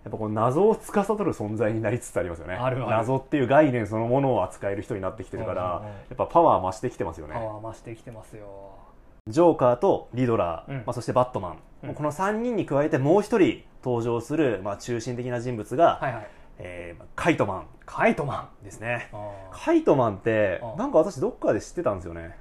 [0.05, 2.57] やっぱこの謎を司る存在になりつつありますよね。
[2.87, 5.63] 謎っていう概念そのものを扱える人になってきてるから、
[6.09, 7.33] やっぱパワー増してきてますよね。
[7.33, 8.45] パワー増してきてますよ。
[9.27, 10.77] ジョーカーとリドラー、うん。
[10.77, 11.93] まあ、そしてバットマン、うん。
[11.95, 16.27] この3人に加えてもう一人登場する、まあ、中心的な人物が、はいはい。
[16.59, 17.65] えーカイトマン。
[17.87, 18.63] カイトマン。
[18.63, 19.09] ですね。
[19.51, 22.37] カイトマンってあなんか私どっかで知ってたんですよね。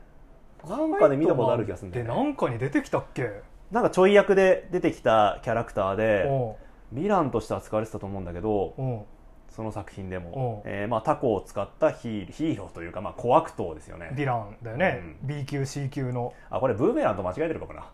[0.69, 2.05] なんかで見たことある気がするんだね。
[2.05, 3.31] なんかに出てきたっけ？
[3.71, 6.57] なんかちょい役で出てきたキャラクターでお
[6.95, 9.07] ヴィランとして扱われてたと思うんだけど
[9.49, 10.63] その作品でも。
[10.65, 14.11] う、んえーまあ、タコを使ったヒーヒーローというか、まあ、小悪党ですよね。
[14.15, 16.33] ヴィランだよね、う B 級 C 級の。
[16.51, 17.87] あこれブーメランと間違えてるかもな。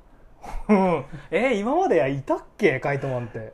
[0.68, 2.80] う んえー今まではいたっけ？
[2.80, 3.52] カイトマンって。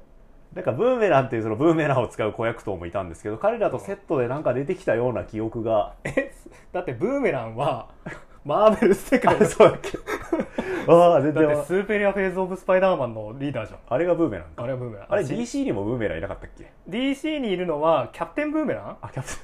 [0.54, 5.94] なんかブーメランっていうそのブーメランを使う子役党もいたんですけど彼らとセットでなんか出てきたような記憶が。
[6.04, 6.32] え
[6.72, 7.88] だってブーメランは
[8.46, 9.98] マーベル世界あそうだっけ。
[10.88, 13.80] ああ全だって然スーペリアフェーズ・オブ・スパイダーマンのリーダーじゃん。
[13.88, 14.62] あれがブーメランか。
[14.62, 15.06] あれはブーメラン。
[15.10, 18.96] あれし DC にもブーメランいなかったっけ？DC にいるのはキャプテンブーメラン。
[19.02, 19.38] あキャプテン。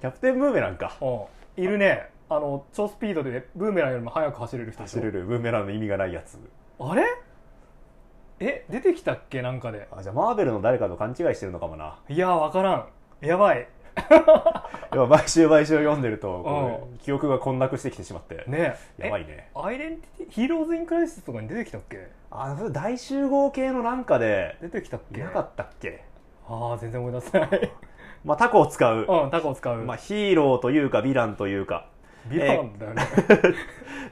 [0.00, 0.96] キャプテンブーメランか。
[1.02, 1.62] うん。
[1.62, 2.08] いるね。
[2.30, 5.26] あの超スピードでブーメランよりも速く走れる人走れる。
[5.26, 6.38] ブーメランの意味がないやつ。
[6.78, 7.04] あれ？
[8.40, 9.42] え出てきたっけ？
[9.42, 9.86] なんかで。
[9.92, 11.98] あじゃあマーベルの誰かと勘違いしてるのかもな。
[12.08, 12.86] いやわからん。
[13.20, 13.68] やばい
[14.94, 18.44] や毎週毎週読んでると記憶が混濁してきてしまって。
[18.46, 18.76] ね。
[18.98, 19.28] やばいね。
[19.28, 22.08] えアイデンティティヒーローズ・イン・クライシスとかに出てきたっけ？
[22.30, 25.20] あ大集合系のなんかで出てきたっけ？
[25.20, 26.04] いなかったっけ？
[26.48, 27.72] ああ全然思い出せない。
[28.24, 31.86] まあタコを使う、うんタコを使う、まあ、ヒーローというかヴィランというか。
[32.28, 33.06] ビランだよね、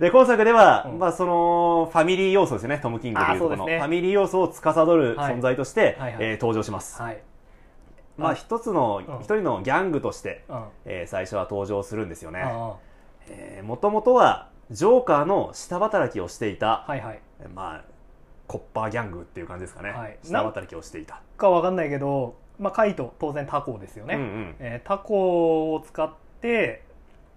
[0.01, 0.99] で今作では、うん。
[0.99, 3.79] まあ、そのファミリー要素ですねトム・キングでいうとこの、ね。
[3.79, 5.35] ファミリー要素を司るはい。
[5.35, 6.25] 存在として、はいはい。
[6.25, 7.19] えー登場します、はい
[8.17, 9.17] まああ一つのうん。
[9.19, 10.65] 一人のギャングとして、うん。
[10.85, 12.43] えー最初は登場するんですよね。
[12.43, 12.77] あ
[13.63, 17.21] もともとはジョーカーの下働きをしていた、あはいはい。
[17.55, 17.85] まあ
[18.47, 20.19] コッパーギャングっていう感じですかね、はい。
[20.23, 21.21] 下働きをしていた。
[21.37, 24.55] かわかんないけど、まあ、カイト当然タコですよね、うんうん。
[24.61, 26.85] えータコを使って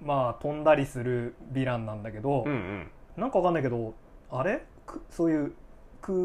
[0.03, 2.91] まあ飛んだりするヴィランなんだけど、うんうん。
[3.17, 3.93] なんかわかんないけど
[4.31, 4.63] あれ？
[4.85, 5.53] くそういう
[6.01, 6.17] 空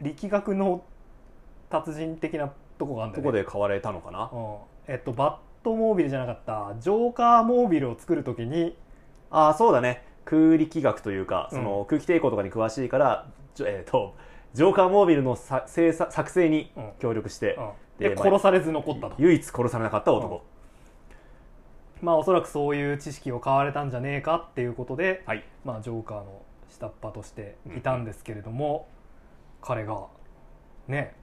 [0.00, 0.84] 力学の
[1.70, 3.24] 達人的なとこがあるんだよね。
[3.24, 4.30] どこで買われたのかな？
[4.32, 4.56] うん。
[4.86, 6.74] えっとバットモービルじゃなかった。
[6.80, 8.76] ジョーカーモービルを作るときに
[9.30, 10.04] ああそうだね。
[10.24, 11.58] 空力学というかうん。
[11.58, 14.14] その空気抵抗とかに詳しいから、じょえー、と
[14.54, 16.90] ジョーカーモービルの作作成にうん。
[16.98, 17.70] 協力して、うん。
[17.98, 19.14] でまあで殺されず残ったと。
[19.18, 20.42] 唯一殺されなかった男、
[22.02, 25.44] まあおそらくそういう知識を買われたんじゃねえかっていうことで、はい。
[25.64, 28.88] まあ、ジョーカーの下っ端としていたんですけれども、
[29.62, 30.06] 彼が
[30.88, 31.16] ね、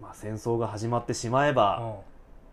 [0.00, 2.02] まあ、戦争が始まってしまえうば、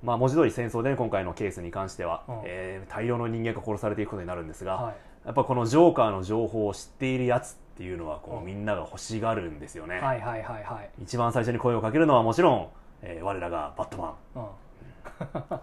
[0.04, 0.06] ん。
[0.06, 2.36] まあ、文字通り戦争でね、今回のケースに関しては、うん。
[2.46, 4.96] えー大量の人間が殺されていくことになるんですが、はい。
[5.26, 8.46] やっぱこのジョーカーの情報を知っているやつっていうのはこう、うん。
[8.46, 12.68] みんなが欲しがるんですよね、はいはいはいはい、一番最初に声をかけるのはもちろん、
[13.02, 14.40] えー我らがバットマン。
[14.40, 14.46] うん、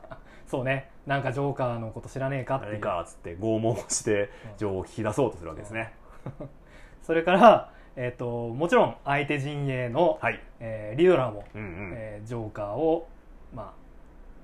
[0.46, 0.90] そうね。
[1.06, 2.70] なんかジョーカーのこと知らねえかっていう。
[2.72, 4.58] 誰かっつって拷問をしてうん。
[4.58, 5.94] 情報を聞き出そうとするわけですね、
[7.02, 10.40] それから、えっともちろん相手陣営の、はい。
[10.60, 11.92] えーリドラーも、うんうん。
[11.94, 13.08] えージョーカーを、
[13.54, 13.74] ま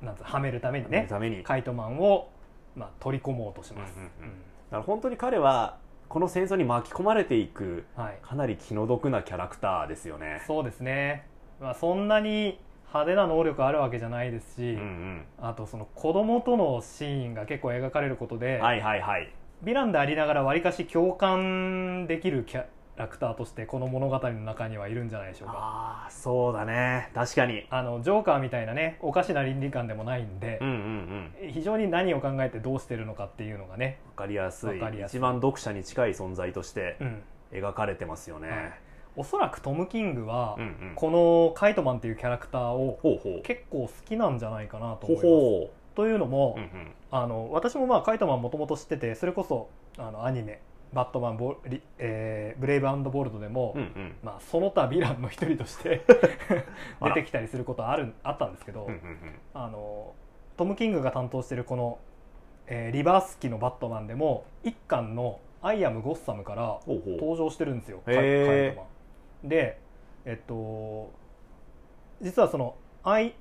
[0.03, 1.43] あ、なんはめるためにねために。
[1.43, 2.29] カイトマンを、
[2.77, 4.25] まあ、取り込もうとします、うんうんうん。
[4.25, 4.31] うん。
[4.31, 4.33] だ
[4.71, 10.43] から本当に彼はこの戦争に巻き込まれていくはい、かなり気の毒なキャラクターですよね。
[10.47, 11.27] そうですね、
[11.61, 12.59] まあ、そんなに
[12.89, 19.31] 派手な能力あるわけじゃないですし、うんあとその子供とのシーンが結構描かれることで、うんはいはいはい。
[19.65, 22.65] ヴィランでありながらわりかし共感できるキャ
[22.99, 25.55] ラクターとしてこの物語の中にはいるんじゃないでしょうか。
[25.57, 27.11] ああそうだね。
[27.15, 27.67] 確かに。
[27.71, 30.75] あのジョーカーみたいなねおかしな倫理観でもないんでうん、うん
[31.45, 31.53] うん。
[31.53, 34.79] 非常に何を考えてどうしてるのかっていうのがね、わかりやすい。
[34.81, 35.19] わかりやすい。
[35.19, 37.23] 一番読者に近い存在としてうん。
[37.53, 38.59] 描かれてますよね、はい。
[39.17, 40.93] おそらくトム・キングは、うんうん。
[40.97, 43.43] このカイトマンっていうキャラクターをほうほう。
[43.43, 45.27] 結構好きなんじゃないかなと思います。
[45.27, 46.93] ほというのも、う、うんうん。
[47.11, 50.61] あの私もまあカイトマンもともと知っててそれこそあのアニメ
[50.93, 54.17] 「バットマンボリ、えーブレイブボールド」でも、うんうん。
[54.23, 56.03] まあ、その他ヴィランの一人として
[57.03, 59.01] 出てきたりすることはあるあったんですけど、うんうん
[59.55, 60.15] あの
[60.57, 61.99] トム・キングが担当してるこの、
[62.67, 68.15] えーリバース期のバットマンでも一巻の「アイアム・ゴッサム」から登場してるんですよカイ
[68.75, 68.87] トマ
[69.45, 69.49] ン。
[69.49, 69.79] で
[70.25, 71.11] えっと
[72.21, 72.75] 実はその
[73.05, 73.35] アイ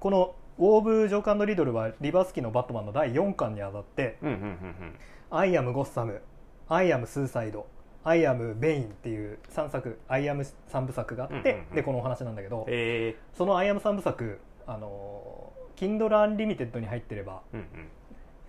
[0.00, 4.94] この「ウォーブ・ジョーカンド・リドル」はリバース期のバットマンの第4巻にあたってうんうんうん
[5.30, 6.20] 「アイアム・ゴッサム」
[6.68, 7.66] 「アイアム・スーサイド」
[8.04, 11.74] 「アイアム・ベイン」っていう3作「アイアム」3部作があって、うんうんうん。
[11.74, 17.68] でこのお話なんだけど、えその「アイアム」3部作あの Kindle Unlimited に入ってれば、ー、うんうん。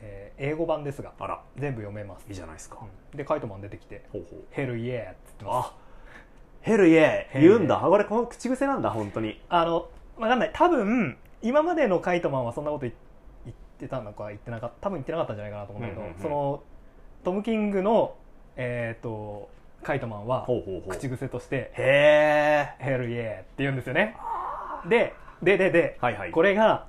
[0.01, 1.41] えー英語版ですがあら。
[1.58, 2.27] 全部読めます。
[2.27, 3.17] いいじゃないですか、うん。
[3.17, 5.67] でカイトマン出てきてほうほう「ヘルイエー」っつってます。
[5.67, 5.73] あ
[6.62, 7.84] ヘルイエヘルイエ言うんだ。
[7.84, 9.41] あこれこの口癖なんだ本当に。
[9.49, 10.51] あの分かんない。
[10.53, 12.93] 多分今までのカイトマンはそんなこと言
[13.45, 16.21] 言ってたのか言ってなかった多分言ってなかったんじゃないかなと思うんだけど、うんうんうん。
[16.21, 16.63] その
[17.27, 18.15] トム・キングの
[18.55, 19.49] えっ、と
[19.83, 20.47] カイトマンは
[20.87, 24.15] 口癖としてへえ「ヘルイエー」って言うんですよね。
[24.87, 25.13] で
[25.43, 26.31] ででで、はいはい。
[26.31, 26.85] これが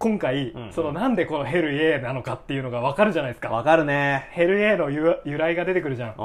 [0.00, 0.72] 今回、うんうん。
[0.72, 3.48] そのなんでこのヘルイエーなのかっていうのが分かるじゃないですか。
[3.48, 4.26] わかるね。
[4.32, 6.16] ヘルイエーの由由来が出てくるじゃん。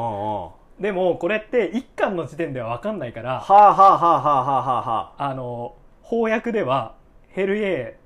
[0.81, 5.29] でもこれって一巻の時点では分かんないからあはあはあはあはあはあはあ。
[5.29, 6.95] あの翻訳では
[7.27, 7.97] ヘルイエ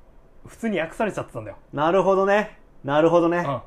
[0.46, 2.60] ー普通に訳されちゃってたんだよ、なるほどね。
[2.84, 3.62] なるほどね、うん、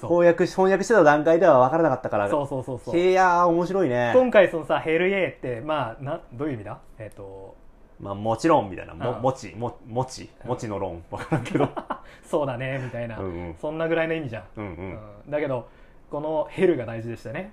[0.00, 2.28] 翻訳し翻訳してた段階では分からなかったから。
[2.28, 2.98] そうそうそうそう。
[2.98, 4.12] いやー面白いね。
[4.14, 6.78] 今回そのさヘルイエーってまあなどういう意味だ？
[6.98, 7.56] えっ、と
[8.00, 8.94] まあもちろんみたいな。
[8.94, 10.28] もうんもちももち。
[10.42, 10.48] うん。
[10.48, 11.02] もちの論。
[11.10, 11.68] 分からんけど。
[12.24, 13.54] そうだねみたいな、うんうん。
[13.60, 14.98] そんなぐらいの意味じゃん、うんううんん。
[15.30, 15.68] だけど
[16.10, 17.52] このヘルが大事でしたね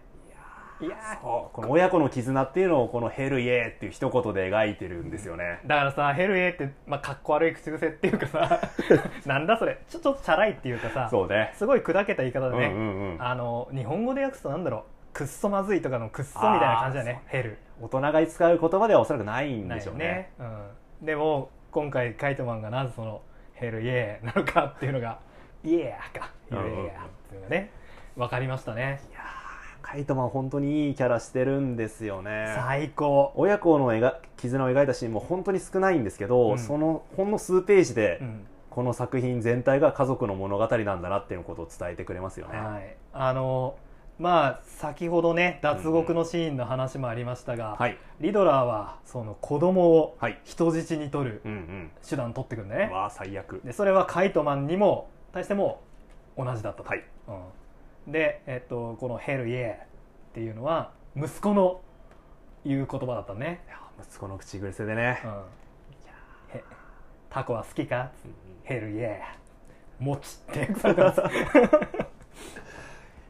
[0.85, 5.59] いやこの親子の絆っていうのをこの「ヘルイエー」っていう一言で描いてるんですよね。
[5.65, 8.59] だからさヘルイエーって、まあ、かっこ悪い口癖っていうかさ
[9.25, 9.79] なんだそれ。
[9.87, 11.51] ちょっとチャラいっていうかさそうね。
[11.55, 13.23] すごい砕けた言い方でね、うんうんうん。
[13.23, 14.83] あの日本語で訳すとなんだろう。
[15.13, 17.57] くっそまずいとかのくっそみたいな感じだねヘル。
[17.81, 20.05] 大人が使う言葉ではおそらくないんでしょうね。
[20.39, 20.69] よね、
[21.01, 23.21] うん、でも今回カイトマンがなぜその
[23.53, 25.19] ヘルイエーなのかっていうのが
[25.63, 26.63] イエーかイエーっ
[27.29, 27.71] ていうのがね
[28.15, 29.01] 分かりましたね。
[29.11, 29.42] いやー
[29.83, 32.53] カイトマン本当にいいキャラしてるんですよね。
[32.55, 36.57] 最高、親子の描絆を描いたシーンも本当に少ないんですけど、うん。
[36.59, 38.47] そのほんの数ページで、うん。
[38.73, 43.75] この作品全体が家族の物語なんだなっていうことを伝えてくれますよね、はい、あの
[44.17, 47.99] まあ先ほどね脱獄のシーンの話もありましたが、はい。
[48.19, 50.39] リドラーはその子供をはい。
[50.43, 51.91] 人質に取るうんうん。
[52.01, 53.61] 手段を取ってくるんだね、わあ最悪。
[53.63, 55.81] でそれはカイトマンにも対しても
[56.35, 57.03] 同じだったと、はい。
[57.27, 57.35] うん、
[58.07, 59.87] で、えっと、この「ヘルイエー」っ
[60.33, 61.81] ていうのは息子の
[62.65, 63.61] 言う言葉だったね、
[64.01, 65.21] 息子の口癖でね。
[65.23, 65.31] うん、
[66.57, 66.63] へ
[67.29, 68.11] タコは好きか？
[68.63, 69.21] ヘルイエ。
[69.99, 71.21] ーもちって訳されてます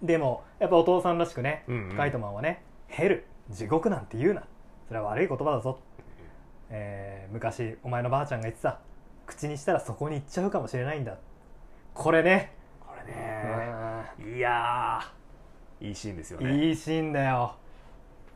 [0.02, 1.98] でもやっぱお父さんらしくね、うんうん。
[1.98, 4.44] カイトマンはねヘル地獄なんて言うな。
[4.88, 5.80] それは悪い言葉だぞ、
[6.70, 8.80] えー昔お前のばあちゃんが言ってた。
[9.26, 11.18] 口にしたらそこに行っちゃうかもしれないんだ。
[11.94, 16.68] これね、これねいやーいいシーンですよね。
[16.68, 17.56] いいシーンだよ。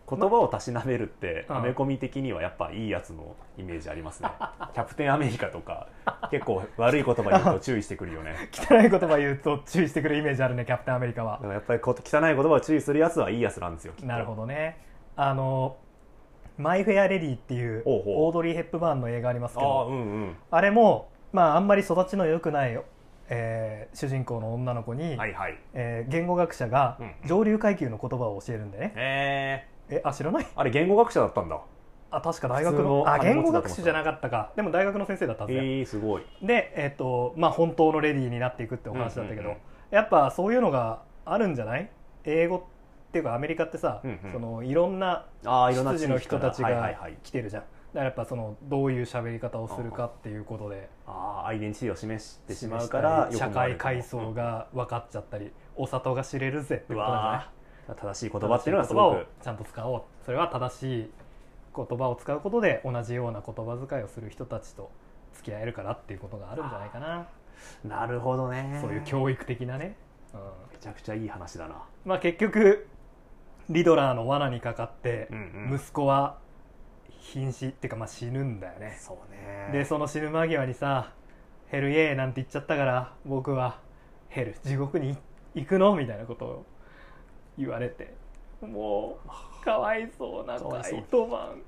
[0.09, 1.57] 言葉をたしなめるって、うん。
[1.57, 4.29] アメコミ的にはやっぱいいやつのイメージありますね。
[4.73, 5.87] キャプテンアメリカとか
[6.31, 8.35] 結構悪い言葉言うと注意してくるよね。
[8.53, 11.39] 汚い言葉言うと注意してくるイメージあるねキャプテンアメリカは。
[11.41, 14.79] でもやっぱりこ汚い言葉を注意するやつはいいやつなんですよなるほどね。
[15.15, 15.77] あの
[16.57, 20.37] マイ・フェア・レディっていうオードリー・ヘップバーンの映画ありますけああどうんうん。
[20.49, 22.79] あれも、まあ、あんまり育ちの良くない、
[23.29, 25.57] えー主人公の女の子に、はいはい。
[25.73, 30.43] えー言語学者がうん上流階級の言葉を教えるんでね、ええあ知らない？
[30.43, 31.59] ー、あれ言語学者だったんだ。
[32.09, 34.51] あ確か大学のあ言語学士じゃなかったか。
[34.55, 36.23] でも大学の先生だったはずだよ、えー、すごい。
[36.41, 39.57] で、えっとまあ、本当のレディーになっていくってお話だったけど、うんうんうん。
[39.91, 41.89] やっぱそういうのがあるんじゃない？
[42.23, 44.31] 英語っていうかアメリカってさ、うんうん。
[44.31, 47.17] そのいろんな出自の人たちはいはがいはい。
[47.23, 50.89] 来てるじゃん、だからやっぱそのどういう喋り方をするかっていうことで。
[51.05, 57.49] ああアイデンティティを示してしまうから社会階層が分かっちゃったり、お里が知れるぜってうことじゃな
[57.93, 59.27] い正しい言葉っていうのがすごく。
[59.41, 61.11] ちゃんと使おうそれは正しい
[61.75, 64.91] 言葉を使うことで同じような言葉遣いをする人たちと
[65.33, 67.27] 付き合えるからっていうことがあるんじゃないかな、
[67.85, 68.79] なるほどね。
[68.81, 69.95] そういう教育的なね、
[70.33, 70.39] うん。
[70.73, 71.75] めちゃくちゃいい話だな。
[72.03, 72.87] まあ、結局
[73.69, 75.75] リドラーの罠にかかってうんうん。
[75.75, 76.39] 息子は
[77.33, 79.69] 瀕死っていうかまあ死ぬんだよね、そうね。
[79.71, 81.11] でその死ぬ間際にさ
[81.67, 83.79] 「ヘルイエー」なんて言っちゃったから僕は
[84.29, 85.17] ヘル地獄に
[85.53, 85.95] 行くの？
[85.95, 86.65] みたいなことを
[87.57, 88.13] 言われて。
[88.61, 89.19] も
[89.61, 91.61] うかわいそうなカイトマン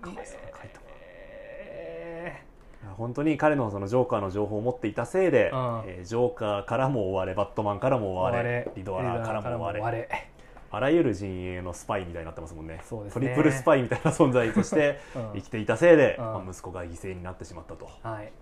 [0.00, 2.46] かわいそうなカイトマンね
[2.96, 5.82] 本当に彼のそのジョーカーの情報を持っていたせいで、うん。
[5.86, 9.78] えージョーカーからも追われバットマンからも追われ追われリドラーからも追われ。
[9.78, 10.33] リドラーからも追われ
[10.74, 12.80] あらゆる陣営のスパイみたいになってますもんね。
[12.84, 13.26] そうですね。
[13.26, 15.32] トリプルスパイみたいな存在として うん。
[15.34, 16.24] 生きていたせいで、うん。
[16.24, 18.32] まあ息子が犠牲になってしまったと、はい。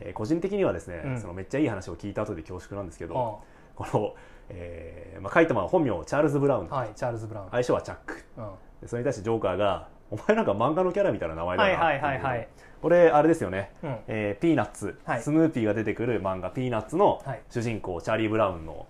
[0.00, 1.20] えー個人的にはですね、うん。
[1.20, 4.14] そのめっちゃいい話を聞いた後で恐縮なんですけど、うこの、
[4.50, 8.24] えーまあ、カイトマンは本名チャールズ・ブラウン、んはいチャールズ・ブラウン、相性はチャック。
[8.36, 8.50] うん。
[8.80, 12.48] でそれに対してジョーカーが「お前なんか漫画のキャラみたいな名前だな」はいはいはいはい。
[12.80, 13.96] これあれですよね、うん。
[14.06, 15.20] えーピーナッツ、はい。
[15.22, 17.40] スヌーピーが出てくる漫画「ピーナッツ」のはい。
[17.50, 18.86] 主人公チャーリー・ブラウンの、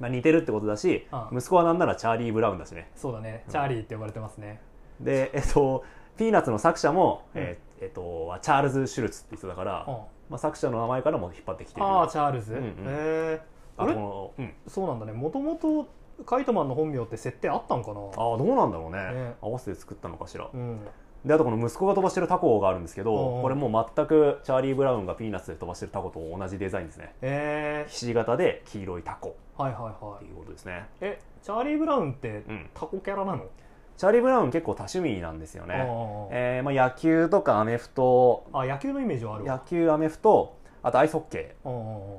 [0.00, 2.90] まあ、似てるってことだしあ息子はなんならチャーリー・ブラウンだしね。
[2.96, 3.44] そうだね。
[3.48, 4.60] チャーリーって呼ばれてますね、
[5.00, 5.84] でえっと
[6.16, 7.42] ピーナッツの作者も、うん。
[7.42, 9.94] えーえっとはチャールズ・シュルツって人だから、うん。
[10.30, 11.86] まあ、作者の名前からも引っ張ってきている。
[11.86, 12.66] ああチャールズ、うんうん。
[12.68, 13.40] へえ
[13.76, 13.92] ああれ？
[13.92, 13.96] う
[14.42, 14.54] ん。
[14.66, 15.12] そうなんだね。
[15.12, 15.86] もともと
[16.24, 18.00] カイトマンの本名って設定あったんかな？
[18.16, 19.12] ああどうなんだろうね。
[19.12, 19.34] ね。
[19.42, 20.80] 合わせて作ったのかしら、うん
[21.26, 23.42] であとこの息子が飛ばしてるタコがあるんですけど、うんうん。
[23.42, 27.14] これもう全くチャーリー・ブラウンがピーナッツで飛ばしてるタコと同じデザインですね。
[27.20, 29.36] えひし形で黄色いタコ。
[29.58, 30.24] ー、はいはいはい。
[30.24, 30.86] っていうことですね。
[31.00, 32.70] えチャーリー・ブラウンってうん。
[32.72, 33.44] タコキャラなの、
[33.96, 35.84] チャーリー・ブラウン結構多趣味なんですよね、あ
[36.30, 38.46] えーまあ、野球とかアメフト。
[38.52, 40.56] あ野球のイメージはある野わ球アメフト。
[40.82, 42.18] あとアイスホッケうんうんうん。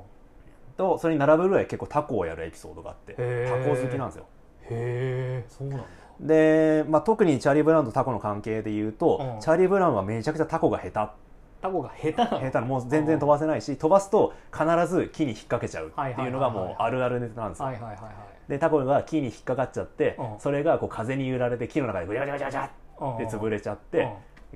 [0.76, 4.26] とそれに並ぶぐらい結構タコをやるエピソードがあってタコ好きなんですよ。
[4.70, 5.84] へえそうなんだ
[6.20, 9.40] で、まあ、特にチャーリー・ブラウンとタコの関係で言うと、うん。
[9.40, 11.28] チャーリー・ブラウンはめちゃくちゃタコが下手。
[11.60, 12.40] タコが下手なの？
[12.40, 17.66] 下手なもう全然飛ばせないし飛ばすと必ず木に引っ掛けちゃうっていうのがもうあるあるネタなんですよ。
[17.66, 18.50] はいはいはいはい。
[18.50, 20.40] でタコが木に引っかかっちゃって、うん。
[20.40, 23.14] それがこう風に揺られて木の中でぐちゃぐちゃぐちゃぐちゃうん。
[23.14, 23.98] って潰れちゃっうん。
[23.98, 24.08] て、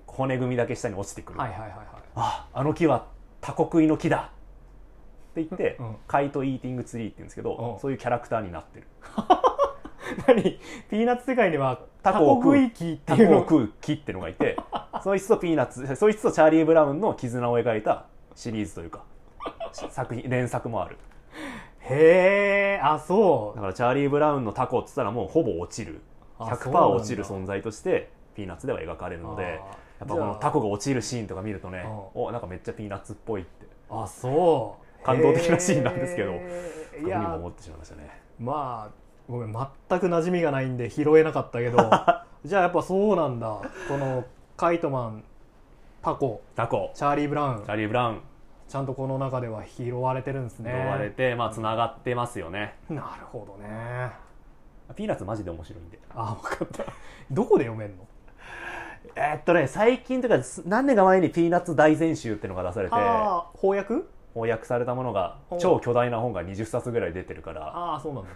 [0.06, 1.78] 骨組みだけ下に落ちてくる、はいはいはいはい。
[2.14, 3.06] ああの木は
[3.40, 4.30] タコ食いの木だ。
[5.32, 5.96] って言って、うん。
[6.06, 7.80] カイト・イーティング・ツリーって言うんですけど、うん。
[7.80, 8.86] そういうキャラクターになってる
[10.26, 10.42] 何？
[10.42, 13.44] ピーナッツ世界にはタコ食い機ってタいうの。
[13.44, 14.56] コを食う木ってのがいて
[15.02, 19.02] そいつとピーナッツそいつとチャーリー・ブラウンの絆を描いたシリーズというか
[19.72, 20.96] 作品連作もある。
[21.80, 23.56] へえあそう。
[23.56, 26.00] だからチャーリー・ブラウンのタコって言ったらもうほぼ落ちる。
[26.38, 26.88] 100%あそうなんだ。
[26.88, 29.60] 落ちる存在としてピーナッツでは描かれるので
[30.00, 33.66] やっぱこのタコが落ちるシーンとか見るとねうおなんかめっちゃピーナッツっぽいって。
[33.90, 35.04] あそう。
[35.04, 36.98] 感動的なシーンなんですけどへー。
[36.98, 37.34] い僕にもや。
[37.36, 38.10] 思ってしまいましたね。
[38.38, 41.78] まあごめん全く馴染みがないんで拾えなかったけど。
[42.44, 43.46] じゃあやっぱそうなんだ。
[43.88, 44.24] この
[44.56, 45.24] カイトマン
[46.02, 46.42] タコ。
[46.56, 46.90] タコ。
[46.94, 47.62] チャーリー・ブラウン。
[47.64, 48.20] チャーリー・ブラウン。
[48.68, 52.74] ちゃんとこの中では拾われてるんです呼ねばれてまあつながってますよね。
[52.88, 54.10] なるほどね。
[54.96, 55.98] ピーナッツマジで面白いんで。
[56.14, 56.84] あ分かった。
[57.30, 58.04] どこで読めんの？
[59.14, 62.94] えーっとね最近というかす何年か前にピーナッツ大全集っていうのが出されて。
[63.60, 64.04] 翻訳？
[64.34, 67.66] 翻訳されたものがお超巨大な本が20冊ぐらい出てるから。
[67.68, 68.30] ああそうなんだ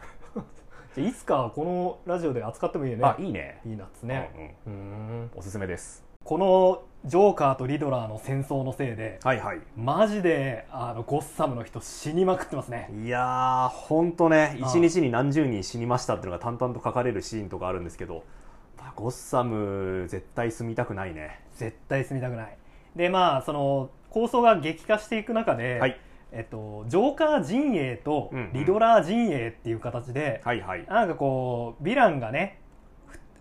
[0.96, 3.04] じゃあいつかこのラジオで扱ってもいいよね。
[3.04, 3.60] あいいね。
[3.62, 4.54] ピーナッツね。
[4.66, 4.80] うんうん。
[5.20, 5.30] うん。
[5.36, 6.02] おすすめです。
[6.24, 9.60] このジョーカーとリドラーの戦争のせいではいはい。
[9.76, 12.90] マジであのゴッサムの人死にまくってますね。
[13.04, 14.56] いやーほんとね。
[14.58, 18.24] 一日に何十人死にましたっていうのが淡々と書かれるシーンとかあるんですけど
[18.78, 21.42] まあゴッサム絶対住みたくないね。
[21.56, 22.56] 絶対住みたくない。
[22.96, 26.00] でまあその構想が激化していく中で、はい
[26.32, 30.84] えっと、ジョーカー陣営とリドラー陣営っていう形で、はいはい。
[30.86, 32.60] なんかこうヴィランがね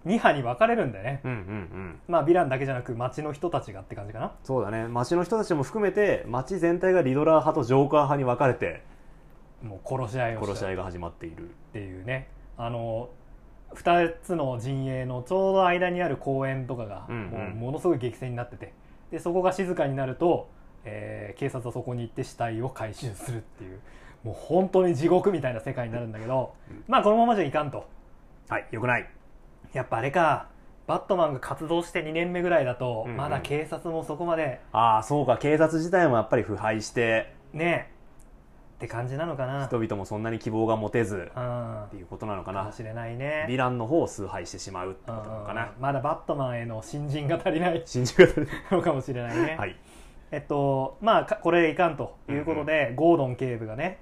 [0.06, 2.00] 2派に分かれるんだよね、うんうんうん。
[2.08, 4.34] まあヴィランだけじゃなく街の人たちがって感じかな。
[4.44, 4.88] そうだね。
[4.88, 8.84] 街の人たちも含めて街全体がリドラー派とジョーカー派に分かれて
[9.64, 11.50] もう殺し合いをし殺し合いが始まっている。
[11.50, 12.28] っていうね。
[12.58, 13.10] あの
[13.74, 17.08] 2つの陣営のちょうど間にある公園とかが
[17.56, 18.74] ものすごい激戦になってて。
[19.12, 20.50] でそこが静かになると、
[20.86, 23.80] えー警察はそこに行って死体を回収するっていう
[24.24, 26.84] もう本当に地獄みたいな世界になるんだけど、うん。
[26.88, 27.88] まあこのままじゃいかんと。
[28.50, 29.10] はいよくない。
[29.74, 30.48] やっぱあれか
[30.88, 33.18] バットマンが活動して2年目ぐらいだと、うんうん。
[33.18, 37.92] まだ警察もそこまでああそうか警察自体もやっぱり腐敗してね
[38.78, 39.68] って感じなのかな。
[39.68, 41.84] 人々もそんなに希望が持てずうん。
[41.84, 42.62] っていうことなのかな。
[42.62, 43.46] かもしれないね。
[43.50, 45.64] ヴィランの方を崇拝してしまうってことなのかな。
[45.66, 48.48] うんまだバットマンへの新人が足りない 信じがたい。
[48.72, 49.76] のかもしれないね、はい
[50.32, 54.00] えっとまあかこれでいかんということで、ゴードン警部がね、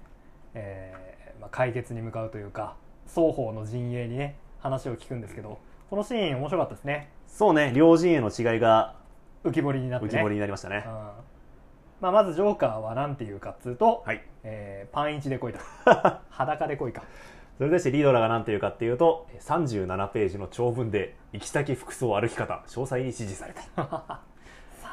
[0.54, 2.76] えーまあ、解決に向かうというか
[3.08, 5.60] 双方の陣営にね話を聞くんですけど
[5.90, 7.10] このシーン面白かったですね。
[7.28, 8.96] そうね両陣営の違いが
[9.44, 10.12] 浮き彫りになってね。
[10.12, 10.84] 浮き彫りになりましたね。
[10.86, 10.92] うん。
[12.02, 14.22] まあ、まずジョーカーは何て言うかっつうと、はい。
[14.44, 15.60] えーパンイチで来いと。
[16.30, 17.04] 裸で来いか。
[17.58, 24.22] それでしてリードラが何て言うかっていうと37ページの長文で行き先服装歩き方詳細に指示された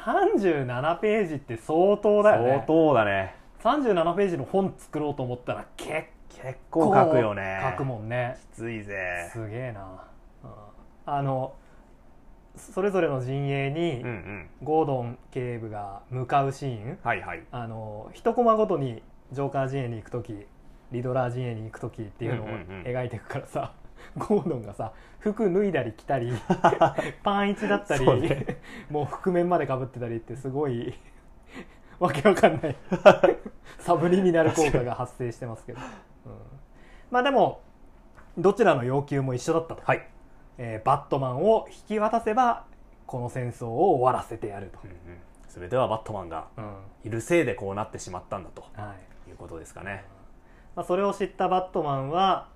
[0.05, 2.49] 37ページって相当だよね。
[2.49, 3.35] 相当だね。
[3.63, 7.59] 37ページの本作ろうと思ったら結結構書くよね。
[7.71, 8.37] 書くもんね。
[8.53, 9.29] きついぜ。
[9.31, 9.81] すげえな、
[10.43, 10.49] うん。
[11.05, 11.53] あの
[12.55, 14.03] それぞれの陣営に
[14.63, 16.99] ゴードン警部が向かうシーン。
[17.03, 17.43] はいはい。
[17.51, 20.47] あの一コマごとにジョーカー陣営に行く時
[20.91, 22.47] リドラー陣営に行く時っていうのを
[22.85, 23.73] 描いていくからさ、
[24.17, 26.31] ゴードンがさ服脱いだり着たり
[27.23, 28.59] パンイチだったり、ね。
[28.89, 30.93] もう覆面までかぶってたりってすごい
[31.99, 32.75] わけわかんない
[33.77, 35.79] サブリミナル効果が発生してますけど、
[36.25, 36.33] うん。
[37.11, 37.61] まあでも
[38.37, 40.07] どちらの要求も一緒だったと、はい、
[40.57, 42.65] えーバットマンを引き渡せば
[43.05, 44.97] この戦争を終わらせてやると、うんうん、
[45.47, 46.73] 全てはバットマンがうん。
[47.03, 48.95] いるせいでこうなってしまったんだとは
[49.27, 49.29] い。
[49.29, 50.03] いうことですかね。
[50.75, 52.47] まあ、それを知ったバットマンは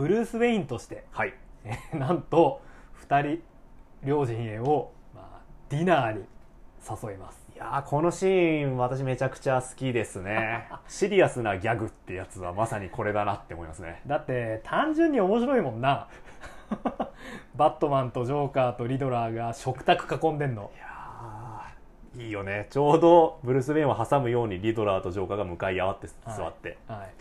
[0.00, 1.34] ブルース・ウェインとして、はい。
[1.62, 2.62] え ーなんと
[3.06, 3.42] 2人
[4.02, 6.24] 両陣営を、まあ、ディナーに
[6.88, 7.46] 誘います。
[7.54, 10.70] いやーこのシーン私めちゃくちゃ好きですね。
[10.88, 14.00] シリアスなギャグってやつはまさにこれだなって思いますね。
[14.06, 16.08] だって単純に面白いもんな。
[17.54, 20.70] バットマンとジョーカーとリドラーが食卓囲んでんの。
[20.74, 22.68] いやーいいよね。
[22.70, 27.12] ちょうどブルース・ウェインを挟むようにリドラーとジョーカーが向かい合わって座って、はい、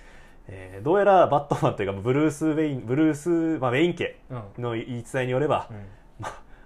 [0.51, 4.63] えーどうやらバットマンというかブルース・ウェインブルース、まあ、ウェイン家うん。
[4.63, 5.85] の言い伝えによれば、うん。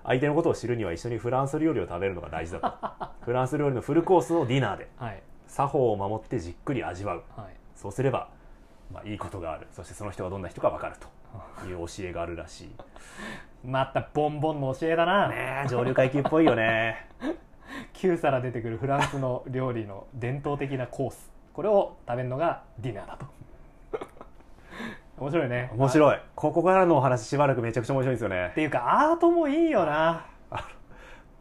[0.05, 3.15] 相手のことを知るには一緒にフランス料理を食べるのが大事だと。
[3.25, 5.21] フランス料理のフルコースをディナーではい。
[5.47, 7.23] 作法を守ってじっくり味わう。
[7.35, 7.53] はい。
[7.75, 8.29] そうすれば、
[8.91, 9.67] まあ、いいことがある。
[9.71, 11.07] そしてその人がどんな人か分かると。
[11.67, 11.73] い。
[11.73, 12.75] う教えがあるらしい。
[13.65, 17.07] またボンボンの教えだな、ねえ上流階級っぽいよね。
[17.95, 21.31] 9皿出てくるフランスの料理の伝統的なコース。
[21.53, 23.25] これを食べるのがディナーだと
[25.17, 25.69] 面白いね。
[25.75, 26.19] 面白い。
[26.35, 28.47] ここからのお話しばらくめちゃくちゃ面白いんですよね。
[28.51, 30.25] っていうかアートもいいよな。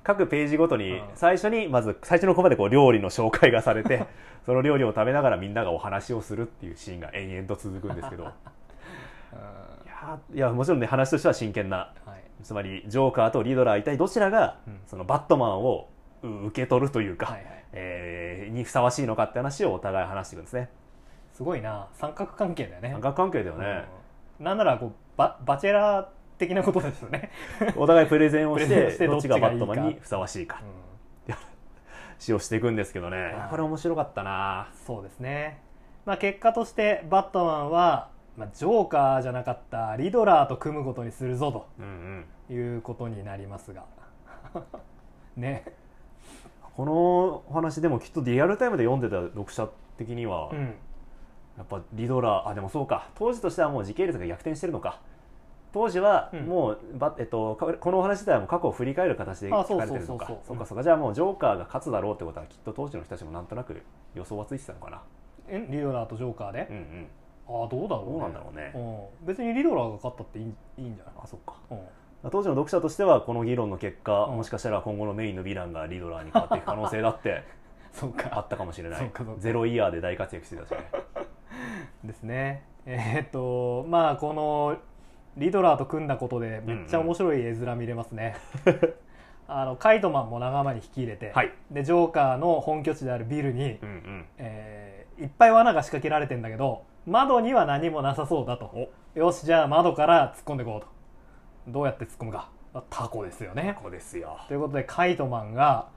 [0.05, 1.03] 各ページごとにうん。
[1.15, 4.05] 最初にまず最初のコマでこう料理の紹介がされて
[4.45, 8.25] その料理を食べながらみんながお話をするっていうシーンが延々と続くんですけど。
[8.25, 8.31] いうん。
[8.31, 12.43] やーいやもちろんね話としては真剣なはい。
[12.43, 14.81] つまりジョーカーとリドラー一体どちらがうん。
[14.87, 15.89] そのバットマンを
[16.23, 17.65] う受け取るというか、はいはい。
[17.73, 20.69] えーにふさわしいのかって話をお互い話していくんですね
[21.43, 21.89] すごいな。
[21.95, 22.91] 三角関係だよね。
[22.93, 23.85] 三角関係だよね、
[24.39, 24.47] うん。
[24.47, 26.07] なんならこうババチェラー
[26.39, 27.31] 的なことですよね、
[27.77, 30.63] お互いプレゼンをしててどっちがバットマンにふさわしいか。
[30.63, 31.35] うん。
[32.19, 33.51] 使用していくんですけどね、はい。
[33.51, 34.69] これ面白かったな。
[34.87, 35.61] そうですね、
[36.07, 42.25] まあ、結果としてバットマンは、まあ、ジョーカーじゃなかったリドラーと組むことにするぞうんうん。
[42.47, 43.87] ということになりますが。
[45.37, 45.65] ね。
[46.77, 46.93] この
[47.49, 49.69] お話でもきっとリアルタイムで読んでた読者
[49.99, 50.75] 的には、うん
[51.57, 53.09] やっぱリドラーあでもそうか。
[53.15, 55.01] 当時としてはもう時系列が逆転してるのか。
[55.73, 56.47] 当時はうん。
[56.47, 60.27] もう、ばえっと、かこのお話自体はもう過去を振り返る形であ書かれてるのか。
[60.27, 60.83] そうかそうか。
[60.83, 63.81] じゃあもうジョーカーが勝つだろうってことはきっと当時の人たちもなんとなく
[64.15, 65.03] 予想はついてたのかな。
[65.49, 66.67] えリドラーとジョーカーで？
[66.71, 67.07] うん、うん。
[67.63, 68.73] ああどうだろう、ね、どうなんだろうね。
[69.21, 70.45] うん、別にリドラーが勝ったっていい
[70.79, 71.15] いいんじゃない？
[71.23, 71.55] あそっか。
[71.71, 71.81] うん。
[72.31, 74.37] 当時の読者としてはこの議論の結果、うん。
[74.37, 77.43] もしかしたら今後のメインのヴィランがリドラーに変わっていく可能性だって
[77.93, 78.99] そうあかったかもしれない。
[79.01, 79.41] そうかそうか。
[79.41, 80.79] ゼロイヤーで大活躍してたしね
[82.05, 82.65] ですね。
[82.87, 84.77] えーっとまあこの
[85.37, 88.37] リドラーと組んだことでめっちゃ面白い絵面見れますね、
[89.49, 91.53] あのカイトマンも仲間に引き入れて、はい。
[91.71, 94.27] でジョーカーの本拠地であるビルに、うんうん。
[94.39, 98.89] えーいっぱい罠が仕掛けられてんだけど窓には何もなさそうだと。
[99.15, 100.87] よしじゃあ窓から突っ込んでいこうと。
[101.69, 102.49] どうやって突っ込むか。
[102.89, 103.75] タコですよね。
[103.77, 104.39] ここですよ。
[104.49, 105.89] ということでカイトマンが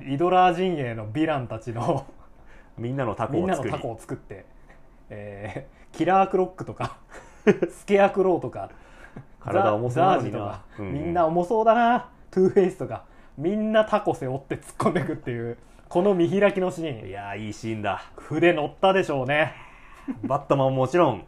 [0.00, 2.06] リドラー陣営のヴィランたちの
[2.76, 3.70] みんなのタコみんを作り。
[3.70, 4.44] なのタコを作って、
[5.10, 6.98] えーキラークロックとか
[7.70, 8.68] スケアクローとか
[9.40, 10.18] 体重そうな。
[10.22, 10.92] とか、うんうん。
[10.92, 12.10] みんな重そうだな。
[12.30, 13.04] トゥーフェイスとか
[13.38, 15.56] みんなタコ背負って突っ込んでいくっていう
[15.88, 17.08] この見開きのシーン。
[17.08, 18.02] やーいいシーンだ。
[18.16, 19.54] 筆乗ったでしょうね、
[20.24, 21.24] バットマンももちろん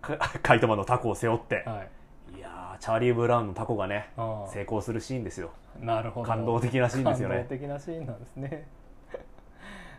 [0.00, 1.64] かカイトマンのタコを背負って。
[1.66, 1.82] は
[2.32, 2.36] い。
[2.38, 5.50] いやーチャーリー・ブラウンのタコがねうん成功するシーンですよ。
[5.80, 6.26] なるほど。
[6.28, 7.34] 感動的なシーンですよね。
[7.38, 8.68] 感動的なシーンなんですね。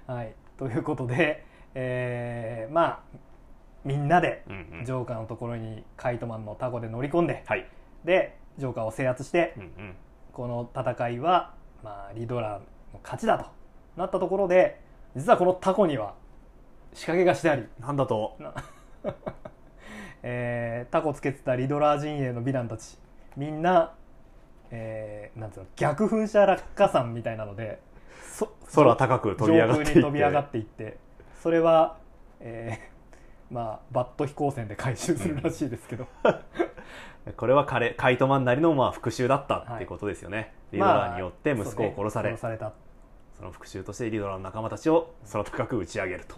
[0.08, 0.34] はい。
[0.58, 1.44] ということで、
[1.76, 3.18] えーまあ
[3.86, 4.44] みんなで
[4.86, 7.66] ジョーカーのところにカイトマンのタコで乗り込んではい。
[8.04, 9.96] でジョーカーを制圧してうんうん。
[10.34, 11.54] この戦いは、
[11.84, 13.46] まあ、リドラーの勝ちだと
[13.96, 14.80] なったところで
[15.16, 16.14] 実はこのタコには
[16.94, 18.36] 仕掛けがしてあり、なんだと。
[18.40, 18.54] な
[20.24, 22.98] えータコつけてたリドラー陣営のヴィランたち。
[23.36, 23.94] みんな、
[24.72, 27.80] えーなんつうの逆噴射落下傘みたいなので
[28.24, 30.98] そ空高く飛び上がっていって
[31.42, 31.98] それは、
[32.40, 32.98] えー
[33.54, 36.06] まあバット飛行船で回収するらしいですけど、
[37.38, 42.38] これは彼カイトマンなりのまあ復讐だったってことですよね、リドラーによって息子を殺され、そうね。
[42.38, 42.74] 殺された。
[43.38, 46.36] その復讐としてリドラーの仲間たちを空高く打ち上げると、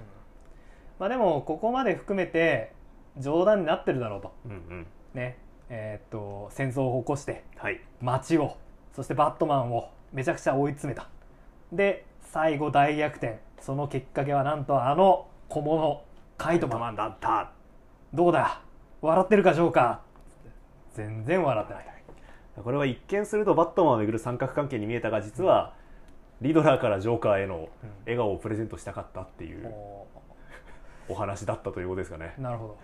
[0.99, 2.73] まあでもここまで含めて
[3.17, 4.33] 冗談になってるだろうと。
[4.45, 4.87] うんうん。
[5.15, 5.39] ね。
[5.69, 7.81] えーっと戦争を起こしてはい。
[8.01, 8.55] 街を
[8.93, 11.07] そしてバットマンをめちゃくちゃ追い詰めた。
[11.71, 13.39] で最後大逆転。
[13.59, 16.03] そのきっかけはなんとあの小物
[16.37, 17.51] カイトマンだった。
[18.13, 18.61] どうだ？
[19.01, 19.97] 笑ってるかジョーカー
[20.95, 21.85] 全然笑ってない。
[22.63, 25.73] これは一見するとバットマンをめぐる三角関係に見えたが実は
[26.41, 27.69] リドラーからジョーカーへの
[28.05, 30.07] 笑顔をプレゼントしたかったっていうお
[31.09, 32.35] お話だったということですかね。
[32.37, 32.77] ーなるほど。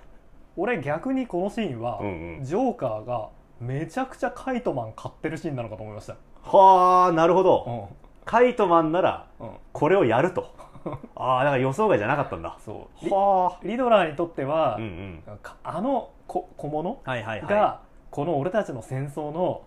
[0.58, 2.44] 俺逆にこのシーンは、うんうん。
[2.44, 3.30] ジョーカーが
[3.60, 6.16] めちゃくちゃカイトマン買ってるシーンなのかと思いました。
[6.44, 9.50] はあなるほど、うんカイトマンならうん。
[9.72, 10.54] これをやると。
[11.16, 12.56] ああだから予想外じゃなかったんだ。
[12.60, 13.06] そう。
[13.06, 14.84] リはリドラーにとってはあ、うん
[15.28, 15.38] うん。
[15.42, 17.50] かあの小小物はいはいはい。
[17.50, 17.80] が
[18.12, 19.62] この俺たちの戦争の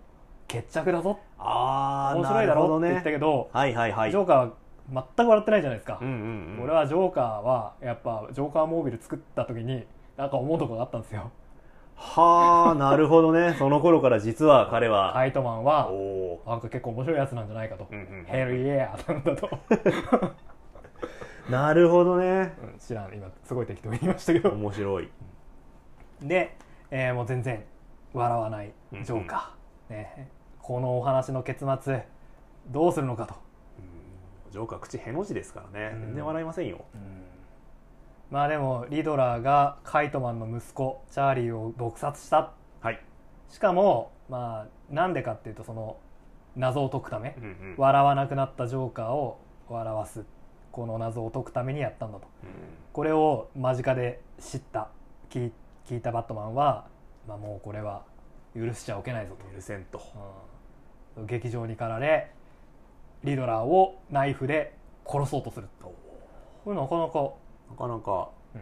[0.47, 1.19] 決着だぞ。
[1.37, 4.11] ああ面白いだろって言ったねけどはいはいはい。
[4.11, 4.49] ジョーカーは
[4.91, 6.63] 全く笑ってないじゃないですか、うんうんうん。
[6.63, 9.85] 俺はジョーカーはやっぱジョーカーモービル作った時に
[10.17, 11.31] なんか思うとこがあったんですよ
[12.01, 13.55] はあなるほどね。
[13.59, 19.49] その頃から実は彼は、カイトマンはおおなんか結構面白いやつなんじゃないかと、うんうんヘルイエーなんだと、
[21.51, 22.53] なるほどね。
[22.63, 23.13] うん知らん。
[23.13, 24.49] 今すごい適当に言いましたけど。
[24.51, 25.09] 面白い。
[26.21, 26.55] で、
[26.89, 27.63] えーもう全然
[28.13, 30.29] 笑わないジョーカー、ね、
[30.61, 32.05] このお話の結末
[32.67, 33.35] どうするのかと、
[34.51, 36.01] ジョーカー口への字ですからね、うん。
[36.01, 36.85] 全然笑いませんよ
[38.31, 42.51] まあでもリドラーがカイトマンの息子チャーリーを毒殺した。
[42.81, 43.01] はい、
[43.49, 45.97] しかもまあなんでかっていうとその
[46.55, 47.75] 謎を解くためうんうん。
[47.77, 50.25] 笑わなくなったジョーカーを笑わす。
[50.71, 52.27] この謎を解くためにやったんだと。
[52.93, 54.89] これを間近で知った
[55.29, 55.51] 聞い
[55.87, 56.85] 聞いたバットマンは、
[57.27, 58.03] まあ、もうこれは
[58.55, 59.45] 許しちゃおけないぞと。
[59.47, 60.01] うん許せんと。
[61.17, 61.25] うん。
[61.25, 62.31] 劇場に駆られ
[63.23, 64.75] リドラーをナイフで
[65.07, 65.67] 殺そうとする。
[66.63, 67.31] これなかなか、
[67.69, 68.61] なかなかうん。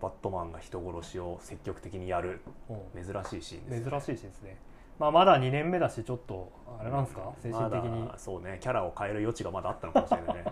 [0.00, 2.74] バットマンが人殺しを積極的にやるう。
[3.00, 4.56] ん珍しいシーンです珍しいしですね、
[4.98, 7.32] まあ、まだ2年目だしちょっとあれなんですか？
[7.42, 8.00] 精神的に。
[8.02, 8.58] まだそうね。
[8.60, 10.44] キャラを変える余地がまだあったのかもしれないね。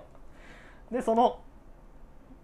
[0.92, 1.40] でその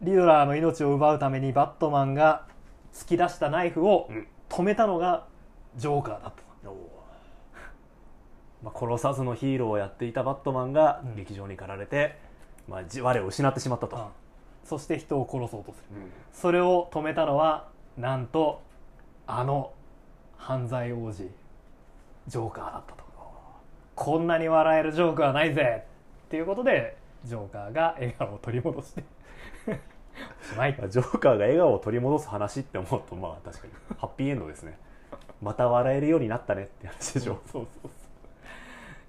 [0.02, 2.46] リドラーの命を奪うためにバットマンが
[2.92, 4.26] 突き出したナイフをうん。
[4.48, 5.26] 止めたのが
[5.76, 6.32] ジョーカーだっ
[6.62, 6.70] た。
[6.70, 6.76] おー
[8.62, 11.16] まあ、殺さずのヒーローをやっていたバットマンがうん。
[11.16, 12.18] 劇場に駆られて、
[12.68, 14.02] まあ、じ我を失ってしまったと、うん
[14.64, 16.00] そして人を殺そうとする。
[16.00, 16.10] うん。
[16.32, 18.62] それを止めたのはなんと
[19.26, 19.72] あの
[20.36, 21.30] 犯罪王子
[22.26, 23.04] ジョーカーだったと。
[23.94, 25.84] こんなに笑えるジョークはないぜ
[26.26, 29.04] っていうことでジョーカーが笑顔を取り戻して
[30.42, 30.74] しまい。
[30.74, 34.78] ジョーカーが笑顔を取り戻す話って思うとまあ確かにハッピーエンドですね。
[35.40, 37.40] また笑えるようになったねって話でしょ。
[37.46, 37.90] そうそうそう。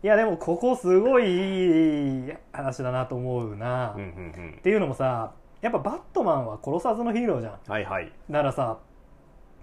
[0.04, 4.06] いやでもここすごいいい話だなと思うな、っうんう
[4.58, 4.60] ん。
[4.62, 5.34] ていうのもさ
[5.66, 7.54] やっぱバットマンは殺さずのヒーローじゃん。
[7.54, 8.12] うんはいはい。
[8.30, 8.78] だからさ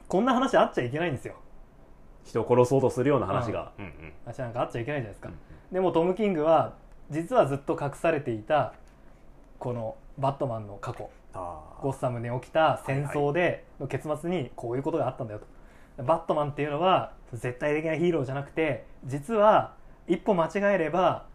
[0.08, 1.36] こんな話あっちゃいけないんですよ。
[2.24, 3.84] 人を殺そうとするような話が、うん。
[3.84, 5.30] うん話なんかあっちゃいけないじゃないですか、
[5.70, 6.74] でもトム・キングは
[7.08, 8.74] 実はずっと隠されていた
[9.60, 11.08] このバットマンの過去。
[11.34, 11.82] あー。
[11.82, 15.38] ゴッサムに起きた戦争での結末にこういうことがあったんだよ
[15.96, 16.02] と。
[16.02, 19.74] バットマンっていうのは絶対的なヒーローじゃなくて実は
[20.08, 21.26] 一歩間違えれば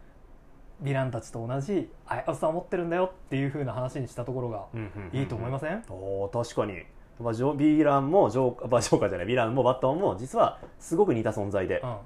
[0.82, 5.20] ヴィランたちと同じ危うさを持ってるんだよっていう風な話にしたところがうんうんうんうん。
[5.20, 6.82] いいと思いません、おー確かに、
[7.20, 9.26] まあ、ジョヴィランもジョーカー、 まあ、ジョーカーじゃない。
[9.26, 11.96] ヴィランもバットマンも実はすごく似た存在で、うん。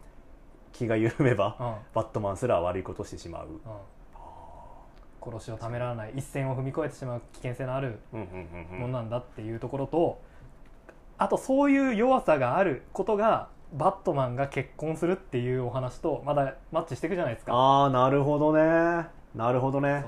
[0.72, 1.74] 気が緩めば、うん。
[1.94, 3.58] バットマンすら悪いことをしてしまう、うん。
[5.32, 8.80] 殺しをためらわない一線を踏み越えてしまう危険性のあるうんうんうんうん。
[8.80, 10.18] ものなんだっていうところと、
[11.18, 17.52] あとそういう弱さがあることがバットマンが結婚するっていうお話とまだマッチしていくじゃないですか。
[17.54, 19.06] ああなるほどね。
[19.34, 20.04] なるほどね。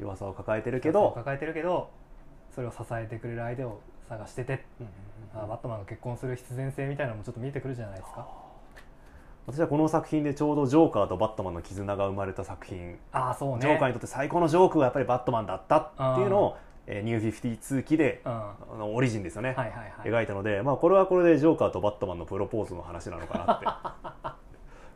[0.00, 1.90] 弱さを抱えてるけ弱さをど、抱えてるけど
[2.54, 8.28] それを支えてくれる相手を探してて、うんうんうんあバットマンが結婚する必然性みたいなのもちょっと見えてくるじゃないですか。
[9.46, 13.60] 私はこの作品でちょうどジョーカーとバットマンの絆が生まれた作品、ああそうね。
[13.62, 16.56] ジョーカーにとって最高のジョークはやっぱりバットマンだったっていうのを
[16.86, 18.32] えーニュー52期で、うん。
[18.32, 19.92] はあのオリジンですよね、いはいはい。
[20.04, 23.66] 描いたので、まあ、これはこれでジョーカーとバットマンのプロポーズの話なのかなって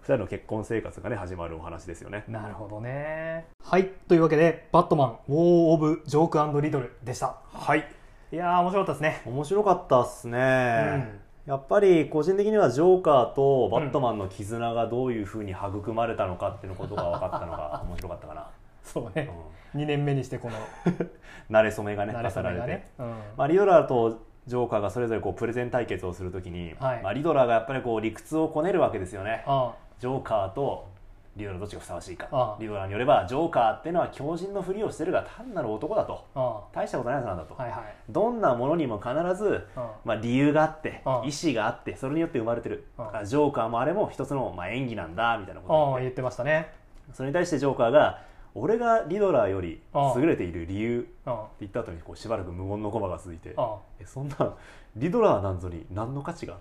[0.03, 2.25] 二人の結婚生活がね始まるお話ですよね。
[2.29, 3.47] なるほどね。
[3.63, 3.89] はい。
[4.09, 5.39] というわけで「バットマンウォー・
[5.73, 7.37] オブ・ジョークリドル」でした。
[7.53, 7.85] はい。
[8.33, 9.23] いやー面白かったですね。
[9.25, 18.51] 面白かったっすね、やっぱり個人的にはジョーカーとバットマンの絆がどういうふうに育まれたのかっていうことが分かったのが面白かったかな、
[18.93, 19.29] そうね。
[19.75, 20.57] う2年目にしてこの。
[21.51, 22.13] ん、慣れ初めがね。
[22.13, 23.07] 重ねられて、うん。
[23.37, 27.03] まあ、リドラーとジョーカーがそれぞれこうプレゼン対決をするときに、はい。
[27.03, 29.43] まあ、リドラーがやっぱりこう理屈をこねるわけですよね。
[29.47, 30.89] あジョーカーと
[31.37, 32.57] リドラーどっちがふさわしいか。
[32.61, 36.25] リドラーによればジョーカーっていうのは狂人のふりをしてるが単なる男だと。
[36.35, 37.81] あ大したことないやつなんだと、はいはい。
[38.09, 42.87] どんなものにも必ず、うんまあ、理由があってうん意思があってそれによって生まれてる。
[43.25, 46.73] ジョーカーもあれも一つの、まあ、演技なんだみたいなことを言ってましたね。
[47.13, 48.21] それに対してジョーカーが
[48.59, 54.55] 俺がリドラーよりうん優れている理由ってあ言った後にこうしばらく無言のコマが続いてあえそんな
[54.97, 56.57] リドラーなんぞに何の価値が？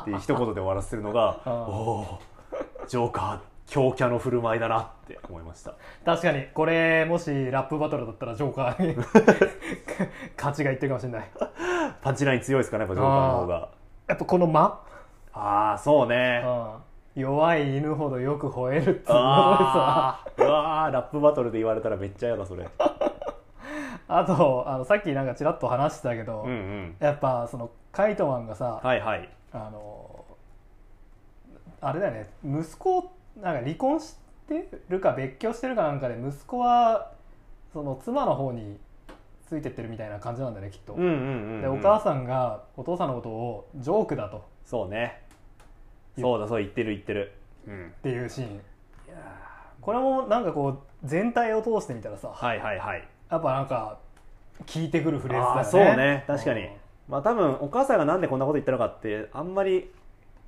[0.00, 1.56] っていう一言で終わらせるのがうんお
[2.00, 2.18] お
[2.88, 5.74] ジョーカー強キャの振る舞いだなって思いました。
[6.04, 8.96] 確かにこれもしラップバトルだったらジョーカーに
[10.36, 11.30] 勝ちがいってるかもしれない。
[12.02, 13.68] パンチライン強いですかねやっぱジョーカーの方が。
[14.08, 14.80] やっぱこの間、
[15.32, 16.42] ああそうね。
[16.44, 16.74] うん、
[17.14, 22.68] 弱い犬ほどよく吠えるっていうことでさうわーラップバトルで言われたらめっちゃ嫌だそれ。
[24.08, 26.96] あとあのさっきなんかちらっと話してたけど、うんうん。
[27.00, 29.28] やっぱそのカイトマンがさ、はいはい。
[29.52, 30.24] あの
[31.80, 32.30] あれだよね。
[32.44, 34.16] 息子なんか離婚し
[34.48, 37.12] てるか別居してるかなんかで息子は
[37.72, 38.78] その妻の方に
[39.48, 44.44] ついてってるみたいな感じなんだよねきっと、でお母さんがお父さんのことをジョークだと。
[44.64, 45.20] そうね
[46.20, 47.32] そうだそう言ってる言ってる。
[47.66, 47.86] うん。
[47.88, 48.48] っていうシーン。
[48.54, 48.58] い
[49.08, 49.16] や
[49.80, 53.08] これもなんかこう全体を通してみたらさーはいはいはい。
[53.30, 53.98] やっぱなんか
[54.66, 55.90] 聞いてくるフレーズだよね。
[55.90, 56.24] そうね。
[56.26, 56.60] 確かに。
[56.62, 56.68] うん
[57.08, 59.90] まあ多分お母さんがなんでこんなこと言ったのかってあんまり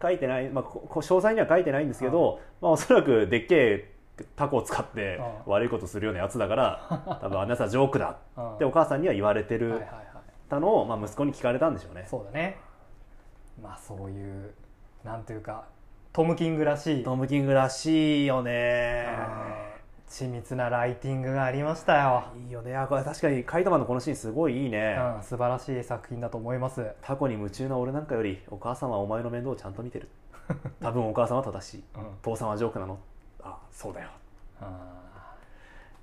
[0.01, 3.91] 書いてない、まあ、詳細には書いてないんですけど、まあ、おそらくでっけえ
[4.37, 5.53] タコを使ってうん。
[5.53, 8.55] 悪いことするようなやつだから 多分あんなやつはジョークだうん。
[8.55, 10.05] ってお母さんには言われてるはいはいはい。
[10.49, 12.07] たのを、まあ、息子に聞かれたんでしょうね。
[12.09, 12.59] そうだね。
[13.61, 14.55] まあそういう
[15.05, 15.65] なんていうか
[16.13, 17.05] トム・キングらしい。
[17.05, 19.07] トム・キングらしいよね。
[19.59, 19.65] うん
[20.15, 22.77] 緻密なライティングがありましたよ、いいよね。
[22.77, 26.87] あこれ確かにカイトマンのこのシーンすごいいいね、うん、素晴らしい作品だと思います。
[27.03, 30.09] タコに夢中な俺なんかよりお母さんはお前の面倒をちゃんと見てる。
[30.81, 32.03] 多分お母さんは正しいうん。
[32.23, 32.97] 父さんはジョークなの。
[33.43, 34.09] あそうだよ。
[34.61, 34.65] あ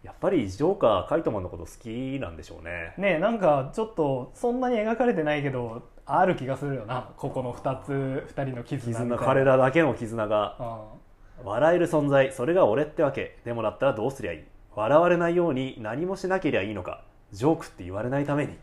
[0.03, 2.93] やっぱりジョーカーカイトマンのこと好きなんでしょうね。
[2.97, 7.11] ーねえなんかちょっとそんなに描かれてないけどある気がするよな。
[7.17, 7.91] ここの2つ
[8.35, 9.17] 2人の絆絆な。
[9.17, 10.57] 彼らだけの絆が。
[10.59, 11.47] うん。
[11.47, 12.31] 笑える存在。
[12.31, 13.37] それが俺ってわけ。
[13.45, 14.43] でもだったらどうすりゃいい？
[14.75, 17.03] 笑われないように何もしなけりゃいいのか。
[17.31, 18.53] ジョークって言われないために。
[18.53, 18.61] って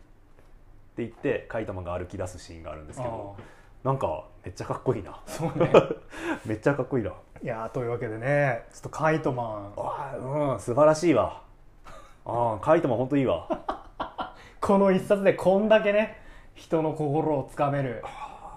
[0.97, 3.37] 言ってカイトマンが歩き出すシーンがあるんですけど
[3.83, 5.19] なんかめっちゃかっこいいな。
[5.25, 5.71] そうね。
[6.45, 7.11] めっちゃかっこいいな。
[7.41, 9.73] いやーというわけでねちょっとカイトマン。
[9.77, 11.41] あーうん素晴らしいわ。
[12.25, 13.47] あーカイトマン本当いいわ。
[14.59, 16.17] この一冊でこんだけね
[16.53, 18.03] 人の心をつかめる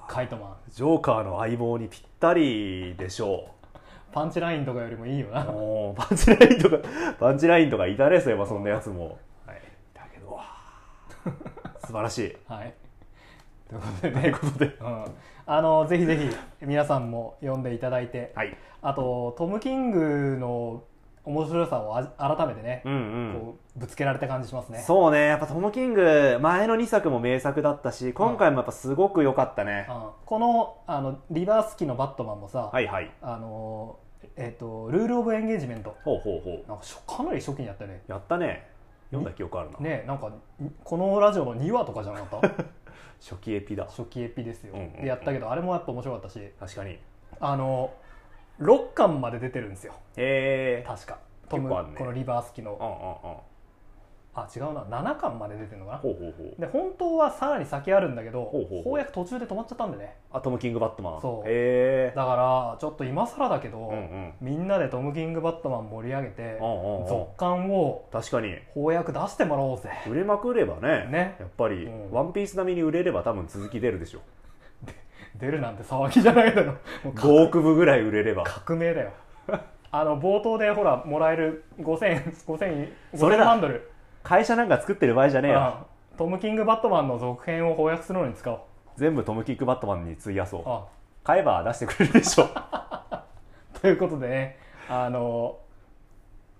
[0.08, 0.56] カイトマン。
[0.68, 3.48] ジョーカーの相棒にぴったりでしょ
[4.10, 5.44] パンチラインとかよりもいいよな、
[5.96, 6.76] パンチラインとか
[7.18, 9.18] パンチラインとかいたねそういえばそんなやつも。
[9.46, 9.62] はい。
[9.94, 10.38] だけど
[11.86, 12.36] 素晴らしい。
[12.46, 12.74] はい
[13.72, 14.22] ということでとい。
[14.22, 14.66] ねうことで。
[14.80, 15.04] うん、
[15.46, 18.56] あのぜひぜひ皆さんも読んでいただいて、はい。
[18.82, 20.82] あとトム・キングの
[21.24, 22.04] 面白さをあ
[22.36, 23.34] 改めてね、うんうん。
[23.40, 24.80] こうぶつけられた感じしますね。
[24.86, 25.26] そうね。
[25.26, 29.86] やっぱトム・キング前の2作も名作だったし今回もやっぱすごく良かったね。
[29.88, 30.10] うん。
[30.26, 33.10] このあのリバース機のバットマンもさ、はいはい。
[33.22, 33.98] あの
[34.36, 36.68] えっ、とルール・オブ・エンゲージメントほうほうほう。
[36.68, 38.02] なんかかなり初期にやったよね。
[38.08, 38.66] やったね。
[39.12, 40.32] 読んだ記憶あるな、ねなんか
[40.84, 42.64] このラジオの2話とかじゃなかった？
[43.22, 43.84] 初期エピだ。
[43.84, 45.00] 初期エピですよ、うんうんうん。
[45.02, 46.40] でやったけどあれもやっぱ面白かったし。
[46.58, 46.90] 確かに。
[46.90, 47.00] へ
[47.40, 47.92] あの
[48.60, 49.94] 6巻まで出てるんですよ。
[50.16, 51.18] え確か。
[51.48, 51.98] トム結構あんね。
[51.98, 52.72] このリバース機の。
[52.72, 53.51] うんうんうん
[54.34, 54.80] あ違うな。
[54.84, 55.98] 7巻まで出てるのかな？
[55.98, 56.60] ほうほうほう。
[56.60, 58.82] で本当はさらに先あるんだけどほうほうほう。
[58.84, 60.16] 翻訳途中で止まっちゃったんでね。
[60.32, 61.20] あトム・キング・バットマン。
[61.20, 61.48] そう。
[61.48, 62.12] へえ。
[62.16, 64.32] だからちょっと今更だけど、うんうん。
[64.40, 67.06] みんなでトム・キング・バットマン盛り上げてうんうんうん。
[67.08, 68.56] 続刊を確かに。
[68.74, 69.90] 翻訳出してもらおうぜ。
[70.08, 71.08] 売れまくればね。
[71.10, 71.36] ね。
[71.38, 72.10] やっぱり、うん。
[72.10, 74.20] ワンピース並みに売れれば多分続き出るでしょ
[75.38, 76.72] 出るなんて騒ぎじゃないだろ
[77.04, 78.44] もう5億部ぐらい売れれば。
[78.44, 79.10] 革命だよ。
[79.94, 83.90] あの冒頭でほらもらえる5000 5000それだ万ドル
[84.22, 85.60] 会社なんか作ってる場合じゃねえよ。
[85.60, 88.60] あトム・キング・バットマンの続編を翻訳するのに使おう。
[88.96, 90.62] 全部トム・キング・バットマンに費やそう。
[90.66, 90.84] あ。
[91.24, 92.48] 買えば出してくれるでしょ。
[93.80, 94.58] ということでね
[94.88, 95.58] あの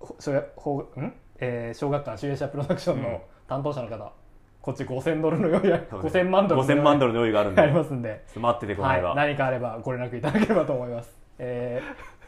[0.01, 4.13] ほしょやほん、えー小学館集英社プロダクションの担当者の方
[4.61, 7.61] こっち5000ドルの用意5000万ドルの用意5000万ドルの用意があるんで。
[7.61, 11.83] ありますんで、待っててくだはい、さいば、何かあればご連絡いただければと思います、え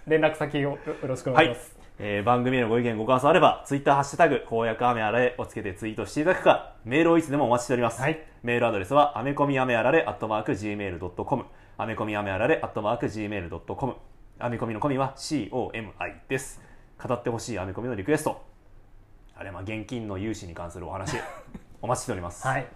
[0.07, 8.21] ー、連絡先をよろしくお願いします、えー番組へのご意見ご感想あればツイッターハッシュタグ公約アメあられをつけてツイートしていただくかメールをいつでもお待ちしております、はい。
[8.43, 11.45] メールアドレスはアメコミアメあられアットマーク Gmail.com
[11.79, 13.95] アメコミアメあられアットマーク Gmail.com
[14.41, 15.93] アメコミのコミは COMI
[16.29, 16.61] です。
[17.01, 18.45] 語ってほしいアメコミのリクエスト。
[19.37, 21.17] あれまあ現金の融資に関するお話
[21.81, 22.47] お待ちしております。
[22.47, 22.67] はい。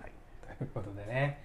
[0.59, 1.43] ということでね。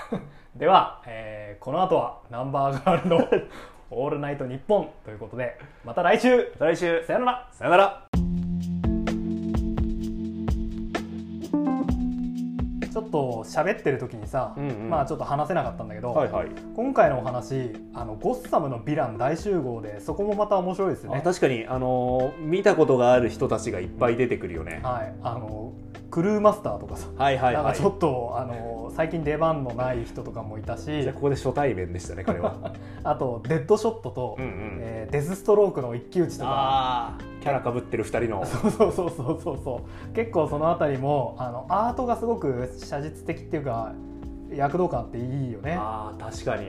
[0.54, 3.18] では、えーこの後はナンバーガールの
[3.90, 6.36] 「オールナイトニッポン」ということでまた来週。
[6.36, 7.04] また来週。
[7.04, 7.48] さよなら。
[7.52, 8.02] さよなら。
[12.92, 14.88] ちょっと喋ってる時にさ、うんうん。
[14.88, 16.48] まあちょっと話せなかったんだけど、はいはい。
[16.74, 21.18] 今回のお話あのゴッサムのヴィラン大集合でそこもまた面白いですよね。
[21.18, 25.14] あ確かに、あのー見たことがある人たちがいっぱい出てくるよね、はい。
[25.22, 25.72] あの
[26.16, 27.64] クルーマスターとかさ、はいはいはい。
[27.64, 31.04] なんかちょっとあの最近出番のない人とかもいたし。
[31.12, 32.72] ここで初対面でしたね彼は。
[33.04, 34.78] あとデッドショットと、うんうん。
[34.80, 37.18] えーデスストロークの一騎打ちとか。
[37.42, 38.44] キャラかぶってる2人の。
[38.48, 40.14] そうそうそうそうそうそう。
[40.14, 43.92] 結構そのあたりもあのアートがすごく写実的っていうか
[44.50, 45.76] 躍動感あっていいよね。
[45.78, 46.64] ああ確かに。
[46.64, 46.68] う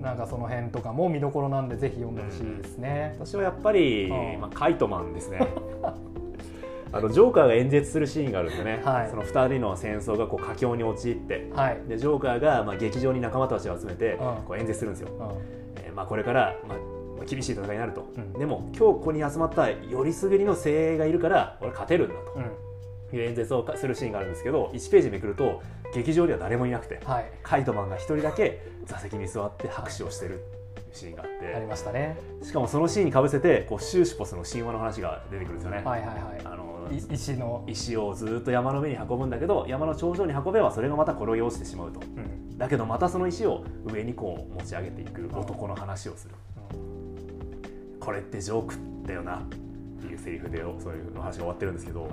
[0.00, 0.02] ん。
[0.02, 4.40] なんかその辺とかも見どころなんでぜひ読んでほしいですね、私はやっぱり、うん。
[4.40, 5.40] まあ、カイトマンですね
[6.92, 9.10] あのジョーカーが演説するシーンがあるんでね、はい。
[9.10, 11.50] その2人の戦争がこう佳境に陥って。
[11.54, 14.18] はい、でジョーカーがまあ劇場に仲間たちを集めてうん。
[14.18, 15.82] こう演説するんですよ、うん。
[15.82, 18.32] えーまあ、これから、まあ、厳しい戦いになると、うん。
[18.32, 22.44] でも今日ここに集まったよりすぐりの精鋭がいるから俺勝てるんだうん。
[23.10, 25.62] という演説をするシーンがあるんですけど1ページめくると
[25.94, 27.30] 劇場には誰もいなくてはい。
[27.42, 30.44] カイトマンが1人だけ座席に座って拍手をしてる
[30.92, 32.16] シーンがあっありてましたね。
[32.42, 36.14] しかもそのシーンにかぶせてこうシューシュポスの神話の話が出てくるんですよね、はいはいは
[36.44, 42.00] あのいい石の、石をずっと山の上に運ぶんだけど山の頂上に運べばそれがまた転げ落ちてしまうと。
[42.00, 42.58] うん。
[42.58, 46.34] だけどまたその石を上にこう持ち上げていく男の話をする。
[48.00, 48.74] これってジョーク
[49.06, 49.42] だよな。
[49.98, 52.10] っていうセリフでそういうの話が終わってるんですけど、やっ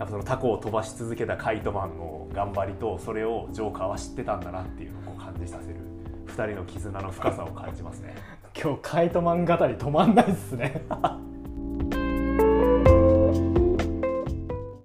[0.00, 5.76] ぱそのタコを飛ばし続けたカイトマンの頑張りとそれをジョーカーは知ってたんだなっていうのを感じさせる。
[6.26, 8.16] 2人の絆の深さを感じますね。
[8.60, 10.82] 今日カイトマン語り止まんないっすね